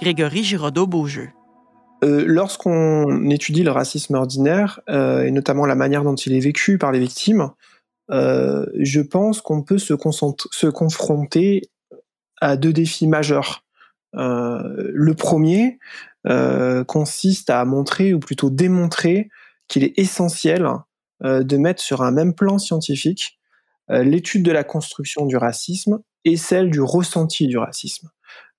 [0.00, 1.28] Grégory Giraudot-Beaujeu.
[2.02, 6.78] Euh, Lorsqu'on étudie le racisme ordinaire, euh, et notamment la manière dont il est vécu
[6.78, 7.50] par les victimes,
[8.10, 9.92] euh, je pense qu'on peut se,
[10.70, 11.70] confronter
[12.40, 13.64] à deux défis majeurs.
[14.14, 15.78] Le premier
[16.86, 19.28] consiste à montrer, ou plutôt démontrer,
[19.68, 20.66] qu'il est essentiel
[21.22, 23.38] de mettre sur un même plan scientifique
[23.88, 28.08] l'étude de la construction du racisme et celle du ressenti du racisme.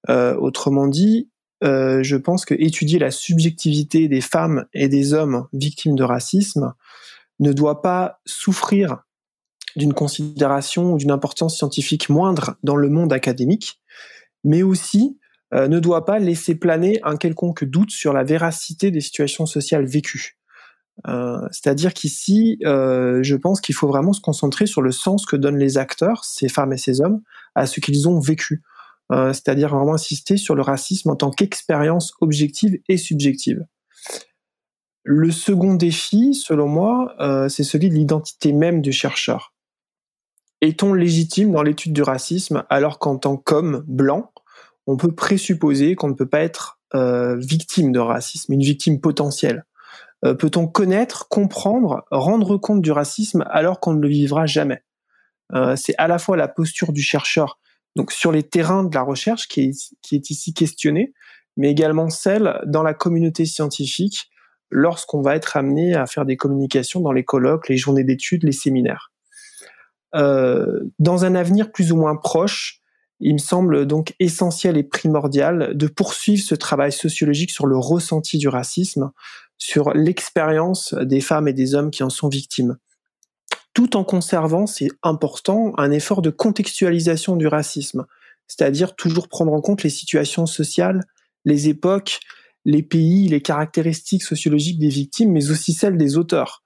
[0.08, 1.31] Autrement dit,
[1.63, 6.74] euh, je pense que étudier la subjectivité des femmes et des hommes victimes de racisme
[7.39, 9.04] ne doit pas souffrir
[9.76, 13.80] d'une considération ou d'une importance scientifique moindre dans le monde académique,
[14.43, 15.19] mais aussi
[15.54, 19.86] euh, ne doit pas laisser planer un quelconque doute sur la véracité des situations sociales
[19.86, 20.38] vécues.
[21.08, 25.60] Euh, C'est-à-dire qu'ici, je pense qu'il faut vraiment se concentrer sur le sens que donnent
[25.60, 27.21] les acteurs, ces femmes et ces hommes,
[27.56, 28.62] à ce qu'ils ont vécu.
[29.12, 33.65] Euh, c'est-à-dire vraiment insister sur le racisme en tant qu'expérience objective et subjective.
[35.04, 39.54] Le second défi, selon moi, euh, c'est celui de l'identité même du chercheur.
[40.62, 44.32] Est-on légitime dans l'étude du racisme alors qu'en tant qu'homme blanc,
[44.88, 49.65] on peut présupposer qu'on ne peut pas être euh, victime de racisme, une victime potentielle?
[50.38, 54.84] Peut-on connaître, comprendre, rendre compte du racisme alors qu'on ne le vivra jamais?
[55.76, 57.58] C'est à la fois la posture du chercheur
[57.95, 59.73] donc sur les terrains de la recherche qui
[60.12, 61.13] est, ici questionné,
[61.58, 64.30] mais également celle dans la communauté scientifique
[64.69, 68.54] lorsqu'on va être amené à faire des communications dans les colloques, les journées d'études, les
[68.54, 69.12] séminaires.
[70.15, 72.82] Euh, dans un avenir plus ou moins proche,
[73.19, 78.38] il me semble donc essentiel et primordial de poursuivre ce travail sociologique sur le ressenti
[78.38, 79.12] du racisme,
[79.58, 82.77] sur l'expérience des femmes et des hommes qui en sont victimes.
[83.73, 88.05] Tout en conservant, c'est important, un effort de contextualisation du racisme,
[88.47, 91.03] c'est-à-dire toujours prendre en compte les situations sociales,
[91.45, 92.19] les époques,
[92.65, 96.63] les pays, les caractéristiques sociologiques des victimes, mais aussi celles des auteurs.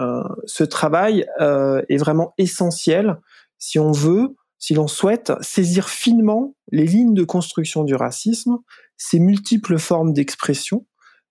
[0.00, 3.20] Euh, ce travail euh, est vraiment essentiel
[3.58, 8.58] si on veut, si l'on souhaite saisir finement les lignes de construction du racisme,
[8.96, 10.86] ses multiples formes d'expression,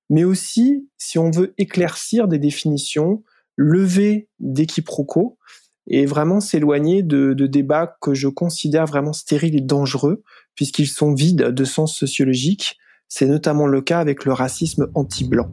[0.10, 3.24] mais aussi si on veut éclaircir des définitions,
[3.62, 5.38] lever des quiproquos
[5.88, 10.24] et vraiment s'éloigner de, de, débats que je considère vraiment stériles et dangereux,
[10.56, 12.78] puisqu'ils sont vides de sens sociologique.
[13.08, 15.50] C'est notamment le cas avec le racisme anti-blanc.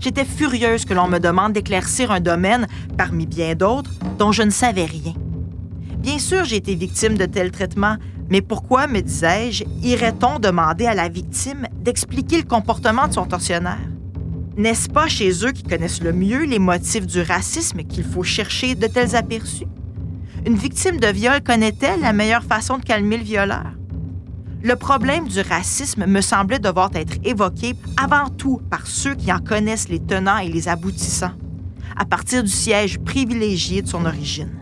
[0.00, 2.66] J'étais furieuse que l'on me demande d'éclaircir un domaine,
[2.98, 5.14] parmi bien d'autres, dont je ne savais rien.
[5.98, 7.96] Bien sûr, j'ai été victime de tels traitements,
[8.30, 13.78] mais pourquoi, me disais-je, irait-on demander à la victime d'expliquer le comportement de son tortionnaire?
[14.56, 18.74] N'est-ce pas chez eux qui connaissent le mieux les motifs du racisme qu'il faut chercher
[18.74, 19.66] de tels aperçus?
[20.46, 23.66] Une victime de viol connaît-elle la meilleure façon de calmer le violeur?
[24.62, 29.38] Le problème du racisme me semblait devoir être évoqué avant tout par ceux qui en
[29.38, 31.34] connaissent les tenants et les aboutissants,
[31.96, 34.54] à partir du siège privilégié de son origine.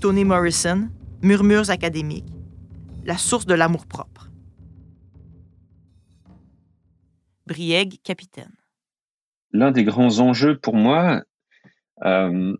[0.00, 0.88] Toni Morrison,
[1.20, 2.32] Murmures académiques,
[3.04, 4.30] la source de l'amour-propre.
[7.44, 8.54] Brieg, capitaine.
[9.52, 11.24] L'un des grands enjeux pour moi,
[12.04, 12.56] euh,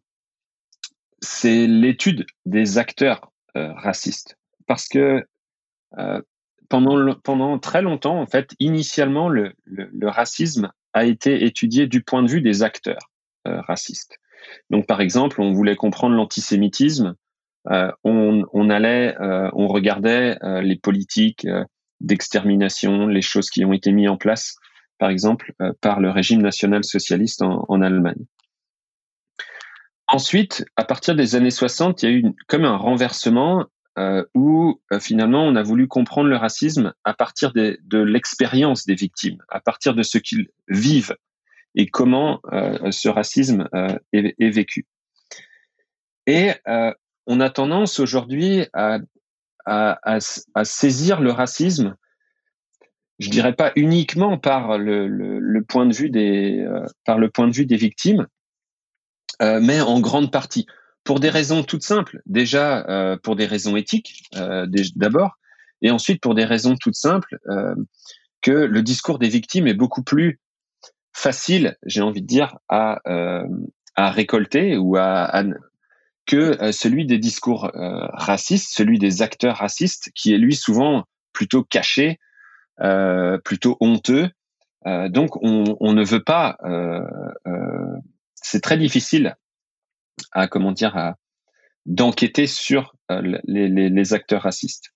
[1.20, 5.24] c'est l'étude des acteurs euh, racistes parce que
[5.96, 6.20] euh,
[6.68, 9.54] pendant, pendant très longtemps, en fait, initialement, le,
[10.02, 13.12] racisme a été étudié du point de vue des acteurs
[13.44, 14.18] racistes.
[14.68, 17.14] Donc, par exemple, on voulait comprendre l'antisémitisme,
[17.70, 21.46] euh, on, allait, euh, on regardait euh, les politiques
[22.00, 24.56] d'extermination, les choses qui ont été mises en place,
[24.98, 28.24] par exemple, par le régime national-socialiste en, Allemagne.
[30.08, 33.66] Ensuite, à partir des années 60, il y a eu comme un renversement
[34.34, 39.60] où finalement on a voulu comprendre le racisme à partir de l'expérience des victimes, à
[39.60, 41.16] partir de ce qu'ils vivent
[41.74, 42.40] et comment
[42.90, 43.68] ce racisme
[44.12, 44.86] est, vécu.
[46.26, 46.52] Et
[47.28, 48.98] on a tendance aujourd'hui à,
[50.64, 51.94] saisir le racisme,
[53.20, 56.66] je dirais pas uniquement par le, point de vue des
[57.04, 58.26] par le point de vue des victimes,
[59.40, 60.66] mais en grande partie
[61.08, 62.20] pour des raisons toutes simples.
[62.26, 65.38] Déjà, euh, pour des raisons éthiques, euh, d'abord,
[65.80, 67.74] et ensuite pour des raisons toutes simples, euh,
[68.42, 70.38] que le discours des victimes est beaucoup plus
[71.14, 73.00] facile, j'ai envie de dire, à,
[73.96, 75.42] à récolter ou à,
[76.28, 82.20] que celui des discours racistes, celui des acteurs racistes, qui est lui souvent plutôt caché,
[83.44, 84.30] plutôt honteux.
[84.84, 86.58] donc on, ne veut pas.
[88.34, 89.36] c'est très difficile
[90.32, 91.16] à comment dire à
[91.86, 94.92] d'enquêter sur euh, les, acteurs racistes.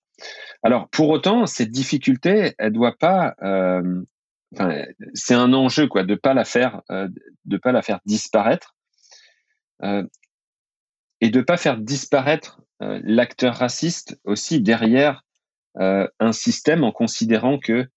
[0.61, 4.03] Alors pour autant, cette difficulté, elle doit pas, euh,
[5.15, 7.09] c'est un enjeu quoi, de pas la faire, euh,
[7.45, 8.75] de pas la faire disparaître
[9.83, 10.03] euh,
[11.23, 15.23] et de pas faire disparaître euh, l'acteur raciste aussi derrière
[15.75, 17.87] un système en considérant que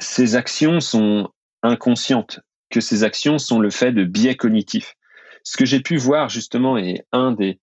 [0.00, 1.28] ces actions sont
[1.62, 2.40] inconscientes
[2.74, 4.94] que ces actions sont le fait de biais cognitifs.
[5.44, 7.60] Ce que j'ai pu voir justement est un des,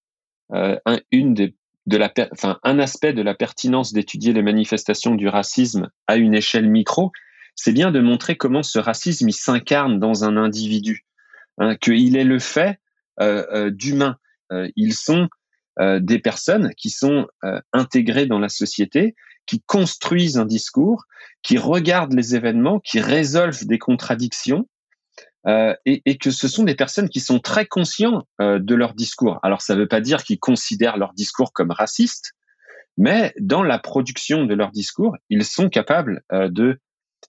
[0.54, 5.16] euh, un, une des, de la, enfin, un aspect de la pertinence d'étudier les manifestations
[5.16, 7.12] du racisme à une échelle micro,
[7.56, 11.06] c'est bien de montrer comment ce racisme s'incarne dans un individu,
[11.58, 12.80] hein, qu'il est le fait euh, euh,
[13.70, 14.18] d'humains.
[14.52, 15.30] Euh, ils sont
[15.80, 19.16] euh, des personnes qui sont euh, intégrées dans la société,
[19.46, 21.06] qui construisent un discours,
[21.42, 24.68] qui regardent les événements, qui résolvent des contradictions
[25.48, 29.40] euh, et, que ce sont des personnes qui sont très conscients euh, de leur discours.
[29.42, 32.34] Alors ça ne veut pas dire qu'ils considèrent leur discours comme raciste,
[32.98, 36.80] mais dans la production de leur discours, ils sont capables euh, de,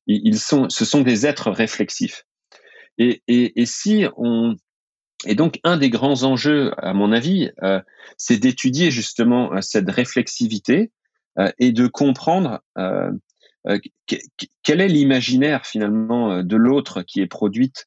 [0.06, 2.24] ils sont, ce sont des êtres réflexifs.
[2.98, 4.56] Et si on,
[5.26, 7.80] et donc un des grands enjeux, à mon avis, euh,
[8.16, 10.90] c'est d'étudier justement euh, cette réflexivité
[11.58, 12.60] et de comprendre
[14.62, 17.86] quel est l'imaginaire finalement de l'autre qui est produite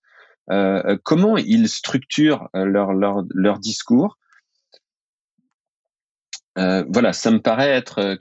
[0.52, 4.18] euh, euh, comment ils structurent euh, leur, leur, leur discours,
[6.56, 8.18] voilà, ça me paraît être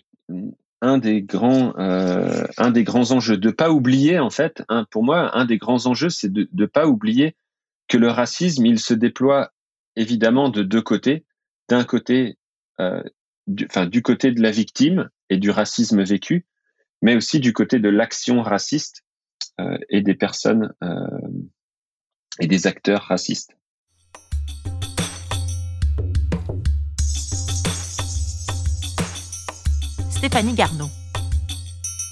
[0.80, 3.36] un des grands, un des grands enjeux.
[3.36, 6.88] De pas oublier, en fait, pour moi, un des grands enjeux, c'est de ne pas
[6.88, 7.36] oublier
[7.88, 9.52] que le racisme, il se déploie
[9.96, 11.24] évidemment de deux côtés.
[11.68, 12.36] D'un côté,
[13.46, 16.46] du, enfin, du côté de la victime et du racisme vécu,
[17.02, 19.04] mais aussi du côté de l'action raciste
[19.60, 21.06] euh, et des personnes euh,
[22.40, 23.56] et des acteurs racistes.
[30.10, 30.88] Stéphanie Garneau.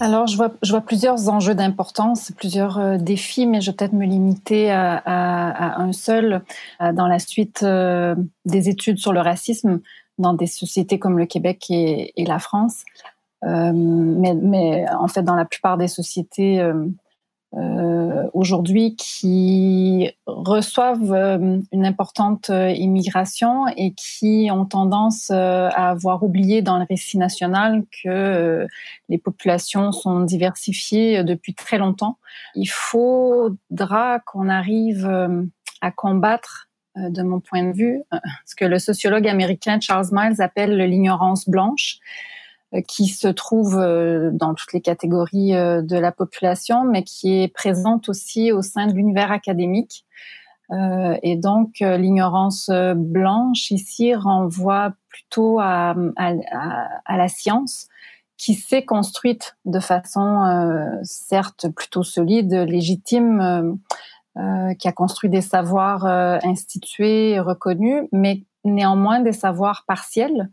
[0.03, 4.68] Alors, je vois, plusieurs enjeux d'importance, plusieurs euh, défis, mais je vais peut-être me limiter
[4.68, 6.42] à, un seul.
[6.80, 9.80] Dans la suite des études sur le racisme,
[10.18, 12.82] dans des sociétés comme le Québec et, la France.
[13.44, 16.61] Euh, mais, en fait, dans la plupart des sociétés
[17.55, 21.12] euh, euh, aujourd'hui qui reçoivent
[21.72, 28.66] une importante immigration et qui ont tendance à avoir oublié dans le récit national que
[29.09, 32.18] les populations sont diversifiées depuis très longtemps.
[32.55, 35.07] Il faudra qu'on arrive
[35.80, 40.09] à combattre euh, de mon point de vue, euh, ce que le sociologue américain Charles
[40.12, 42.41] Miles appelle l'ignorance blanche, euh,
[42.88, 48.52] qui se trouve dans toutes les catégories de la population, mais qui est présente aussi
[48.52, 50.06] au sein de l'univers académique.
[51.22, 57.88] Et donc, l'ignorance blanche ici renvoie plutôt à, la science,
[58.38, 63.78] qui s'est construite de façon certes plutôt solide, légitime,
[64.38, 70.40] euh, qui a construit des savoirs euh, institués et reconnus, mais néanmoins des savoirs partiels,
[70.40, 70.46] euh,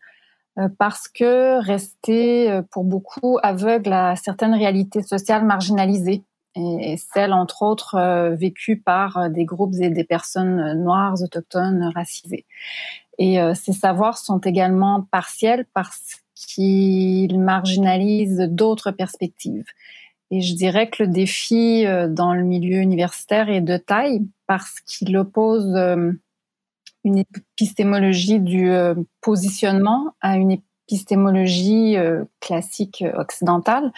[0.77, 6.23] parce que restés pour beaucoup aveugles à certaines réalités sociales marginalisées,
[6.55, 12.45] et, celles entre autres vécues par des groupes et des personnes noires, autochtones, racisées.
[13.17, 19.65] Et ces savoirs sont également partiels parce qu'ils marginalisent d'autres perspectives.
[20.31, 24.79] Et je dirais que le défi euh, dans le milieu universitaire est de taille parce
[24.81, 26.11] qu'il oppose euh,
[27.03, 30.51] une épistémologie du euh, positionnement à une
[30.87, 31.97] épistémologie
[32.39, 33.91] classique occidentale.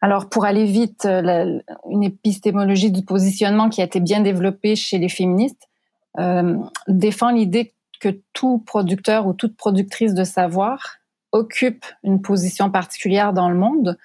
[0.00, 5.08] Alors pour aller vite, une épistémologie du positionnement qui a été bien développée chez les
[5.08, 5.68] féministes
[6.86, 10.98] défend l'idée que tout producteur ou toute productrice de savoir
[11.32, 13.98] occupe une position particulière dans le monde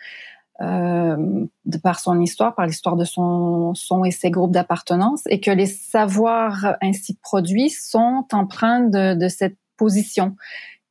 [0.61, 5.39] euh, de par son histoire, par l'histoire de son, son et ses groupes d'appartenance, et
[5.39, 10.35] que les savoirs ainsi produits sont empreints de, de cette position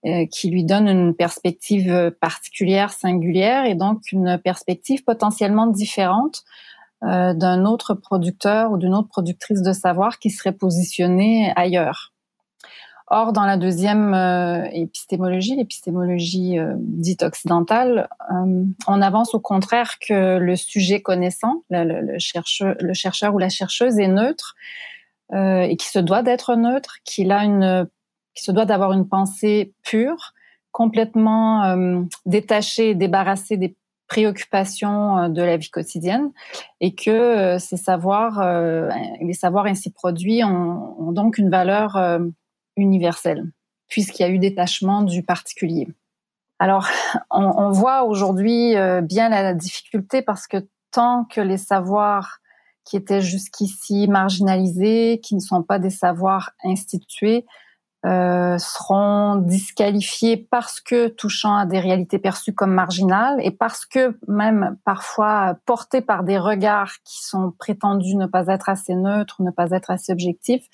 [0.04, 6.44] euh, qui lui donne une perspective particulière, singulière, et donc une perspective potentiellement différente
[7.04, 12.14] euh, d'un autre producteur ou d'une autre productrice de savoir qui serait positionnée ailleurs.
[13.08, 20.00] Or, dans la deuxième euh, épistémologie, l'épistémologie euh, dite occidentale, euh, on avance au contraire
[20.00, 24.56] que le sujet connaissant, le, chercheur, ou la chercheuse est neutre
[25.32, 27.88] et qui se doit d'être neutre, qu'il a une,
[28.34, 30.34] qui se doit d'avoir une pensée pure,
[30.70, 33.76] complètement détachée débarrassée des
[34.06, 36.30] préoccupations de la vie quotidienne
[36.80, 38.40] et que ces savoirs,
[39.20, 41.98] les savoirs ainsi produits ont donc une valeur
[42.76, 43.50] universel,
[43.88, 45.88] puisqu'il y a eu détachement du particulier.
[46.58, 46.88] Alors,
[47.30, 52.38] on, voit aujourd'hui euh, bien la, difficulté parce que tant que les savoirs
[52.84, 57.44] qui étaient jusqu'ici marginalisés, qui ne sont pas des savoirs institués,
[58.04, 64.16] euh, seront disqualifiés parce que touchant à des réalités perçues comme marginales et parce que
[64.28, 69.50] même parfois portés par des regards qui sont prétendus ne pas être assez neutres, ne
[69.50, 70.66] pas être assez objectifs,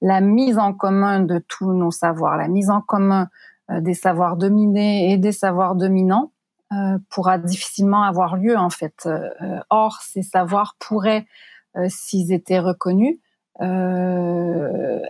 [0.00, 3.28] la mise en commun de tous nos savoirs, la mise en commun
[3.70, 6.32] euh, des savoirs dominés et des savoirs dominants
[6.72, 9.06] euh, pourra difficilement avoir lieu en fait.
[9.06, 11.26] Euh, or, ces savoirs pourraient,
[11.86, 13.18] s'ils étaient reconnus,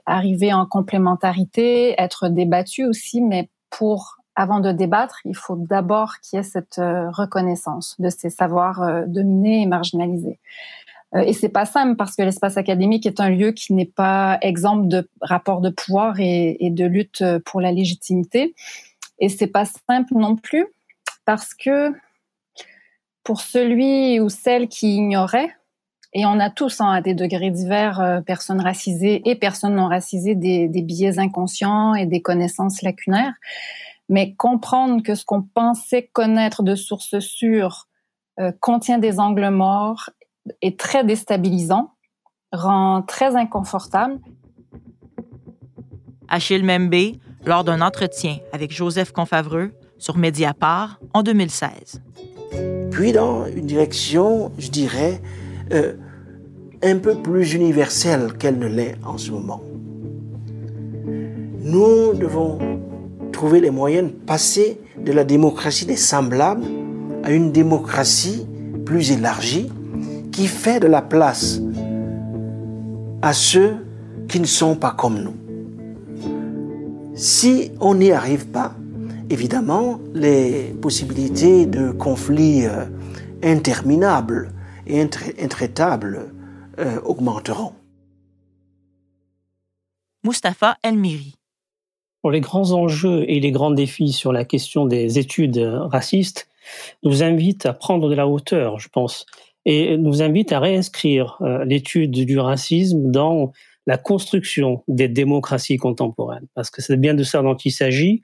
[0.05, 6.37] arriver en complémentarité, être débattus aussi, mais pour avant de débattre, il faut d'abord qu'il
[6.37, 10.39] y ait cette reconnaissance de ces savoirs dominés et marginalisés.
[11.15, 14.39] Euh, et c'est pas simple parce que l'espace académique est un lieu qui n'est pas
[14.43, 18.55] exemple de rapport de pouvoir et, de lutte pour la légitimité.
[19.19, 20.67] Et c'est pas simple non plus
[21.25, 21.93] parce que
[23.25, 25.51] pour celui ou celle qui ignorait,
[26.13, 29.87] et on a tous hein, à des degrés divers, euh, personnes racisées et personnes non
[29.87, 33.35] racisées, des, biais inconscients et des connaissances lacunaires,
[34.09, 37.87] mais comprendre que ce qu'on pensait connaître de sources sûres
[38.41, 40.11] euh, contient des angles morts
[40.63, 41.93] est très déstabilisant,
[42.53, 44.19] rend très inconfortable.
[46.29, 52.03] Achille Membe, lors d'un entretien avec Joseph Confavreux sur Mediapart en 2016.
[52.91, 55.21] Puis dans une direction, je dirais,
[55.73, 55.95] euh,
[56.83, 59.63] un peu plus universelle qu'elle ne l'est en ce moment.
[61.63, 62.59] Nous devons
[63.33, 66.65] trouver les moyens de passer de la démocratie des semblables
[67.23, 68.47] à une démocratie
[68.85, 69.71] plus élargie
[70.33, 71.61] qui fait de la place
[73.23, 73.77] à ceux
[74.29, 75.37] qui ne sont pas comme nous.
[77.15, 78.75] Si on n'y arrive pas,
[79.29, 82.87] évidemment, les possibilités de conflits euh,
[83.43, 84.53] interminables
[84.87, 86.33] et intraitables
[86.79, 87.73] euh, augmenteront.
[90.25, 91.35] Mustapha Elmiri.
[92.23, 96.49] Pour les grands enjeux et les grands défis sur la question des études racistes,
[97.03, 99.27] nous invite à prendre de la hauteur, je pense,
[99.65, 103.53] et nous invite à réinscrire euh, l'étude du racisme dans
[103.87, 108.21] la construction des démocraties contemporaines, parce que c'est bien de ça dont il s'agit.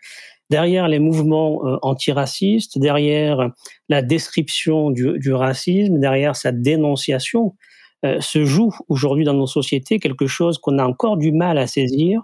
[0.49, 3.51] Derrière les mouvements euh, antiracistes, derrière
[3.89, 7.55] la description du, racisme, derrière sa dénonciation,
[8.05, 11.67] euh, se joue aujourd'hui dans nos sociétés quelque chose qu'on a encore du mal à
[11.67, 12.23] saisir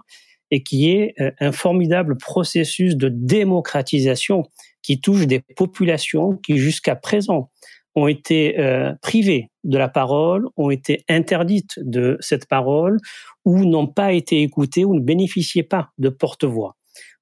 [0.51, 4.43] et qui est un formidable processus de démocratisation
[4.83, 7.49] qui touche des populations qui jusqu'à présent
[7.95, 12.99] ont été euh, privées de la parole, ont été interdites de cette parole
[13.45, 16.75] ou n'ont pas été écoutées ou ne bénéficiaient pas de porte-voix.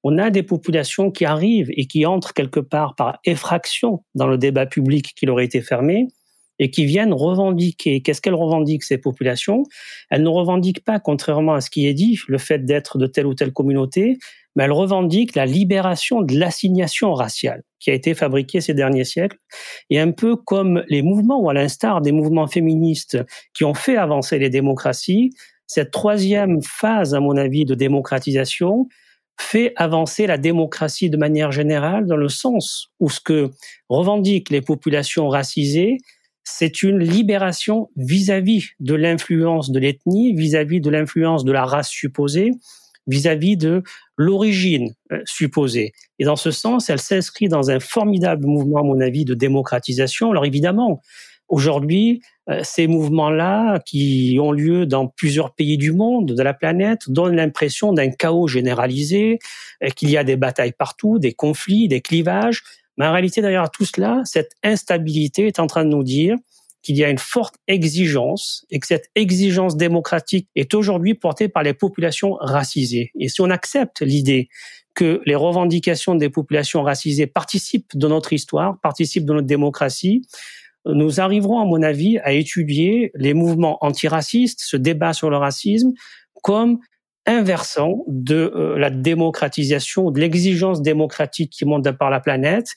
[0.04, 4.38] On a des populations qui arrivent et qui entrent quelque part par effraction dans le
[4.38, 6.08] débat public qui leur a été fermé,
[6.58, 8.02] et qui viennent revendiquer.
[8.02, 9.64] Qu'est-ce qu'elles revendiquent, ces populations?
[10.10, 13.26] Elles ne revendiquent pas, contrairement à ce qui est dit, le fait d'être de telle
[13.26, 14.18] ou telle communauté,
[14.54, 19.38] mais elles revendiquent la libération de l'assignation raciale qui a été fabriquée ces derniers siècles.
[19.90, 23.18] Et un peu comme les mouvements, ou à l'instar des mouvements féministes
[23.54, 25.30] qui ont fait avancer les démocraties,
[25.66, 28.88] cette troisième phase, à mon avis, de démocratisation
[29.40, 33.50] fait avancer la démocratie de manière générale dans le sens où ce que
[33.88, 35.96] revendiquent les populations racisées,
[36.44, 42.52] c'est une libération vis-à-vis de l'influence de l'ethnie, vis-à-vis de l'influence de la race supposée,
[43.06, 43.82] vis-à-vis de
[44.16, 45.92] l'origine euh, supposée.
[46.18, 50.30] Et dans ce sens, elle s'inscrit dans un formidable mouvement, à mon avis, de démocratisation.
[50.30, 51.00] Alors évidemment,
[51.48, 57.08] aujourd'hui, euh, ces mouvements-là, qui ont lieu dans plusieurs pays du monde, de la planète,
[57.08, 59.38] donnent l'impression d'un chaos généralisé,
[59.82, 62.62] euh, qu'il y a des batailles partout, des conflits, des clivages.
[62.96, 66.36] Mais en réalité, derrière tout cela, cette instabilité est en train de nous dire
[66.82, 71.62] qu'il y a une forte exigence et que cette exigence démocratique est aujourd'hui portée par
[71.62, 73.12] les populations racisées.
[73.18, 74.48] Et si on accepte l'idée
[74.94, 80.26] que les revendications des populations racisées participent de notre histoire, participent de notre démocratie,
[80.84, 85.92] nous arriverons, à mon avis, à étudier les mouvements antiracistes, ce débat sur le racisme,
[86.42, 86.80] comme
[87.26, 92.68] inversant de euh, la démocratisation, de l'exigence démocratique qui monte par la planète.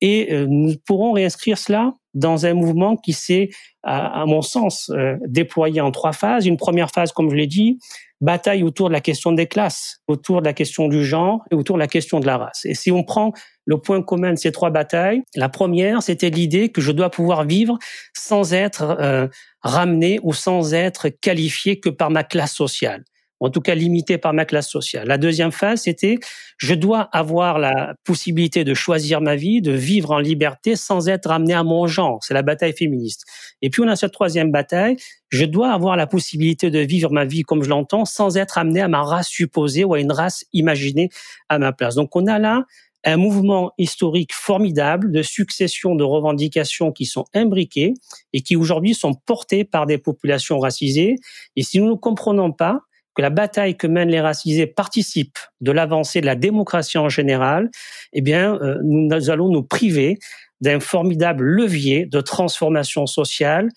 [0.00, 3.48] Et euh, nous pourrons réinscrire cela dans un mouvement qui s'est,
[3.82, 6.46] à, mon sens, euh, déployé en trois phases.
[6.46, 7.78] Une première phase, comme je l'ai dit,
[8.20, 11.76] bataille autour de la question des classes, autour de la question du genre et autour
[11.76, 12.66] de la question de la race.
[12.66, 13.32] Et si on prend
[13.64, 17.44] le point commun de ces trois batailles, la première, c'était l'idée que je dois pouvoir
[17.44, 17.78] vivre
[18.14, 19.30] sans être
[19.62, 23.04] ramené ou sans être qualifié que par ma classe sociale
[23.42, 25.08] en tout cas limité par ma classe sociale.
[25.08, 26.18] La deuxième phase, c'était
[26.58, 31.30] je dois avoir la possibilité de choisir ma vie, de vivre en liberté sans être
[31.30, 32.20] amené à mon genre.
[32.22, 33.24] C'est la bataille féministe.
[33.60, 34.96] Et puis on a cette troisième bataille,
[35.30, 38.80] je dois avoir la possibilité de vivre ma vie comme je l'entends sans être amené
[38.80, 41.08] à ma race supposée ou à une race imaginée
[41.48, 41.96] à ma place.
[41.96, 42.64] Donc on a là
[43.04, 47.94] un mouvement historique formidable de succession de revendications qui sont imbriquées
[48.32, 51.16] et qui aujourd'hui sont portées par des populations racisées.
[51.56, 52.82] Et si nous ne comprenons pas,
[53.14, 57.70] que la bataille que mènent les racisés participe de l'avancée de la démocratie en général,
[58.12, 60.18] eh bien, euh, nous allons nous priver
[60.60, 63.68] d'un formidable levier de transformation sociale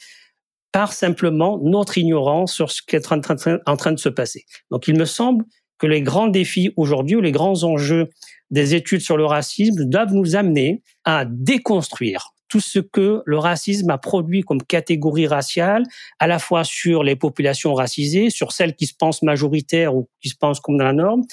[0.71, 4.45] par simplement notre ignorance sur ce qui est en train, de se passer.
[4.71, 5.45] Donc, il me semble
[5.79, 8.09] que les grands défis aujourd'hui ou les grands enjeux
[8.51, 13.89] des études sur le racisme doivent nous amener à déconstruire tout ce que le racisme
[13.89, 15.83] a produit comme catégorie raciale,
[16.19, 20.29] à la fois sur les populations racisées, sur celles qui se pensent majoritaires ou qui
[20.29, 21.23] se pensent comme dans la norme,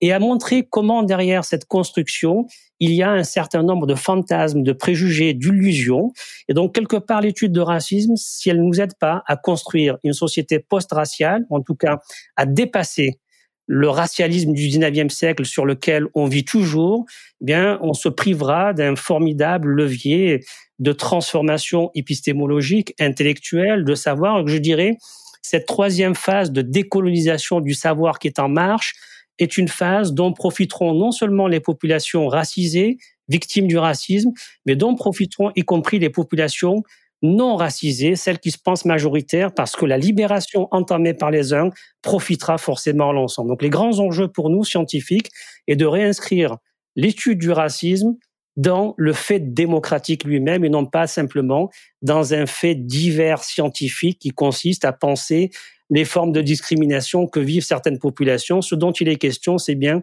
[0.00, 2.46] et à montrer comment derrière cette construction,
[2.80, 6.10] il y a un certain nombre de fantasmes, de préjugés, d'illusions.
[6.48, 9.98] Et donc, quelque part, l'étude de racisme, si elle ne nous aide pas à construire
[10.02, 12.00] une société post-raciale, en tout cas
[12.34, 13.20] à dépasser
[13.74, 17.06] le racialisme du 19e siècle sur lequel on vit toujours,
[17.40, 20.40] eh bien, on se privera d'un formidable levier
[20.78, 24.46] de transformation épistémologique, intellectuelle, de savoir.
[24.46, 24.98] Je dirais,
[25.40, 28.92] cette troisième phase de décolonisation du savoir qui est en marche,
[29.38, 32.98] est une phase dont profiteront non seulement les populations racisées,
[33.28, 34.32] victimes du racisme,
[34.66, 36.82] mais dont profiteront y compris les populations
[37.22, 41.70] non racisées, celles qui se pensent majoritaires, parce que la libération entamée par les uns
[42.02, 43.50] profitera forcément à l'ensemble.
[43.50, 45.30] Donc les grands enjeux pour nous, scientifiques,
[45.68, 46.56] est de réinscrire
[46.96, 48.16] l'étude du racisme
[48.56, 51.70] dans le fait démocratique lui-même et non pas simplement
[52.02, 55.50] dans un fait divers scientifique qui consiste à penser
[55.88, 58.60] les formes de discrimination que vivent certaines populations.
[58.60, 60.02] Ce dont il est question, c'est bien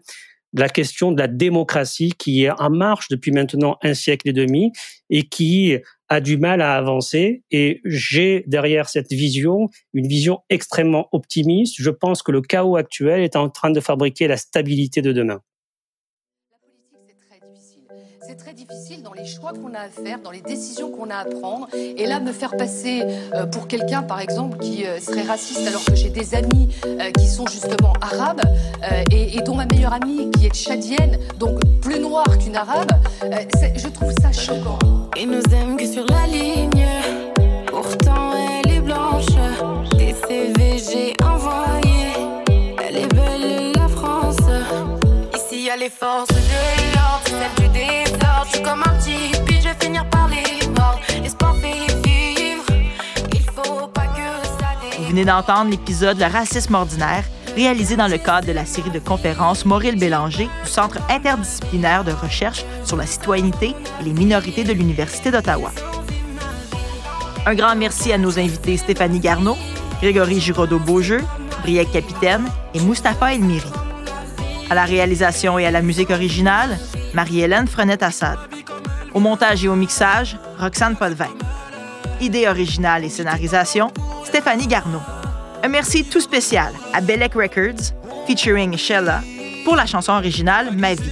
[0.54, 4.72] la question de la démocratie qui est en marche depuis maintenant un siècle et demi
[5.10, 5.78] et qui
[6.10, 7.44] a du mal à avancer.
[7.52, 11.76] Et j'ai derrière cette vision une vision extrêmement optimiste.
[11.80, 15.42] Je pense que le chaos actuel est en train de fabriquer la stabilité de demain.
[18.40, 21.26] Très difficile dans les choix qu'on a à faire, dans les décisions qu'on a à
[21.26, 21.68] prendre.
[21.74, 25.84] Et là, me faire passer euh, pour quelqu'un, par exemple, qui euh, serait raciste, alors
[25.84, 28.42] que j'ai des amis euh, qui sont justement arabes,
[29.12, 34.14] et, dont ma meilleure amie qui est tchadienne, donc plus noire qu'une arabe, je trouve
[34.22, 34.80] ça choquant.
[35.18, 36.88] Nous aiment que sur la ligne,
[37.68, 38.32] pourtant
[38.64, 39.26] elle est blanche.
[39.98, 40.16] Des
[42.88, 44.38] elle est belle la France.
[45.36, 46.79] Ici il y a les forces de
[48.64, 51.00] comme un je vais finir par les morts.
[51.08, 51.22] Fait
[53.34, 57.24] il faut pas que ça Vous venez d'entendre l'épisode Le racisme ordinaire
[57.56, 62.12] réalisé dans le cadre de la série de conférences Maurice Bélanger du Centre interdisciplinaire de
[62.12, 65.72] recherche sur la citoyenneté et les minorités de l'Université d'Ottawa.
[67.46, 69.58] Un grand merci à nos invités Stéphanie Garneau,
[70.02, 71.22] Grégory Giraudot-Beaujeu,
[71.64, 73.72] Briette Capitaine et Mustapha Elmiri.
[74.70, 76.78] À la réalisation et à la musique originale,
[77.16, 78.38] Marie-Hélène Frenette-Assad.
[79.16, 81.34] Au montage et au mixage, Roxane Potvin.
[82.22, 83.92] Idée originale et scénarisation,
[84.26, 85.02] Stéphanie Garneau.
[85.64, 87.94] Un merci tout spécial à Belek Records,
[88.28, 89.22] featuring Shella,
[89.66, 91.10] pour la chanson originale Ma vie.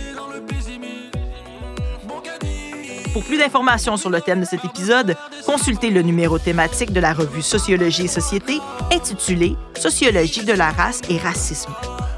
[3.12, 5.16] Pour plus d'informations sur le thème de cet épisode,
[5.47, 8.60] consultez le numéro thématique de la revue Sociologie et Société
[8.93, 11.74] intitulé Sociologie de la race et racisme.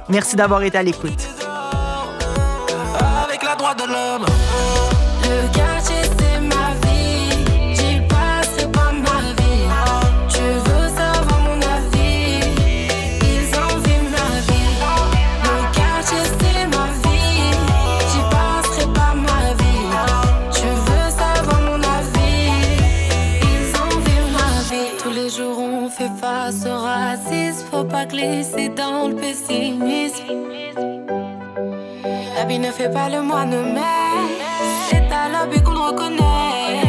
[0.09, 1.27] Merci d'avoir été à l'écoute.
[3.23, 4.25] Avec la droite de l'homme.
[5.23, 7.75] Le quartier, c'est ma vie.
[7.75, 9.69] J'y passe pas ma vie.
[10.27, 12.41] Tu veux savoir mon avis.
[13.21, 14.71] Ils envient ma vie.
[15.43, 17.53] Le quartier, c'est ma vie.
[18.09, 19.89] J'y passerai pas ma vie.
[20.51, 22.49] Tu veux savoir mon avis.
[23.43, 24.97] Ils envient ma vie.
[25.03, 27.67] Tous les jours, on fait face au racisme.
[27.69, 28.68] Faut pas glisser
[32.35, 33.81] La vie ne fait pas le moine, mais
[34.89, 36.81] c'est à l'objet qu'on reconnaît.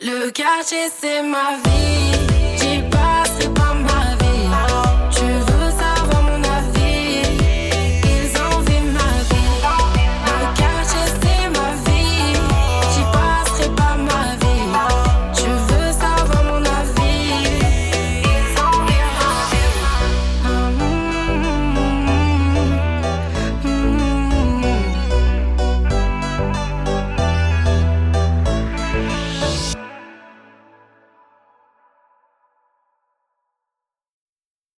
[0.00, 2.25] Le quartier, c'est ma vie.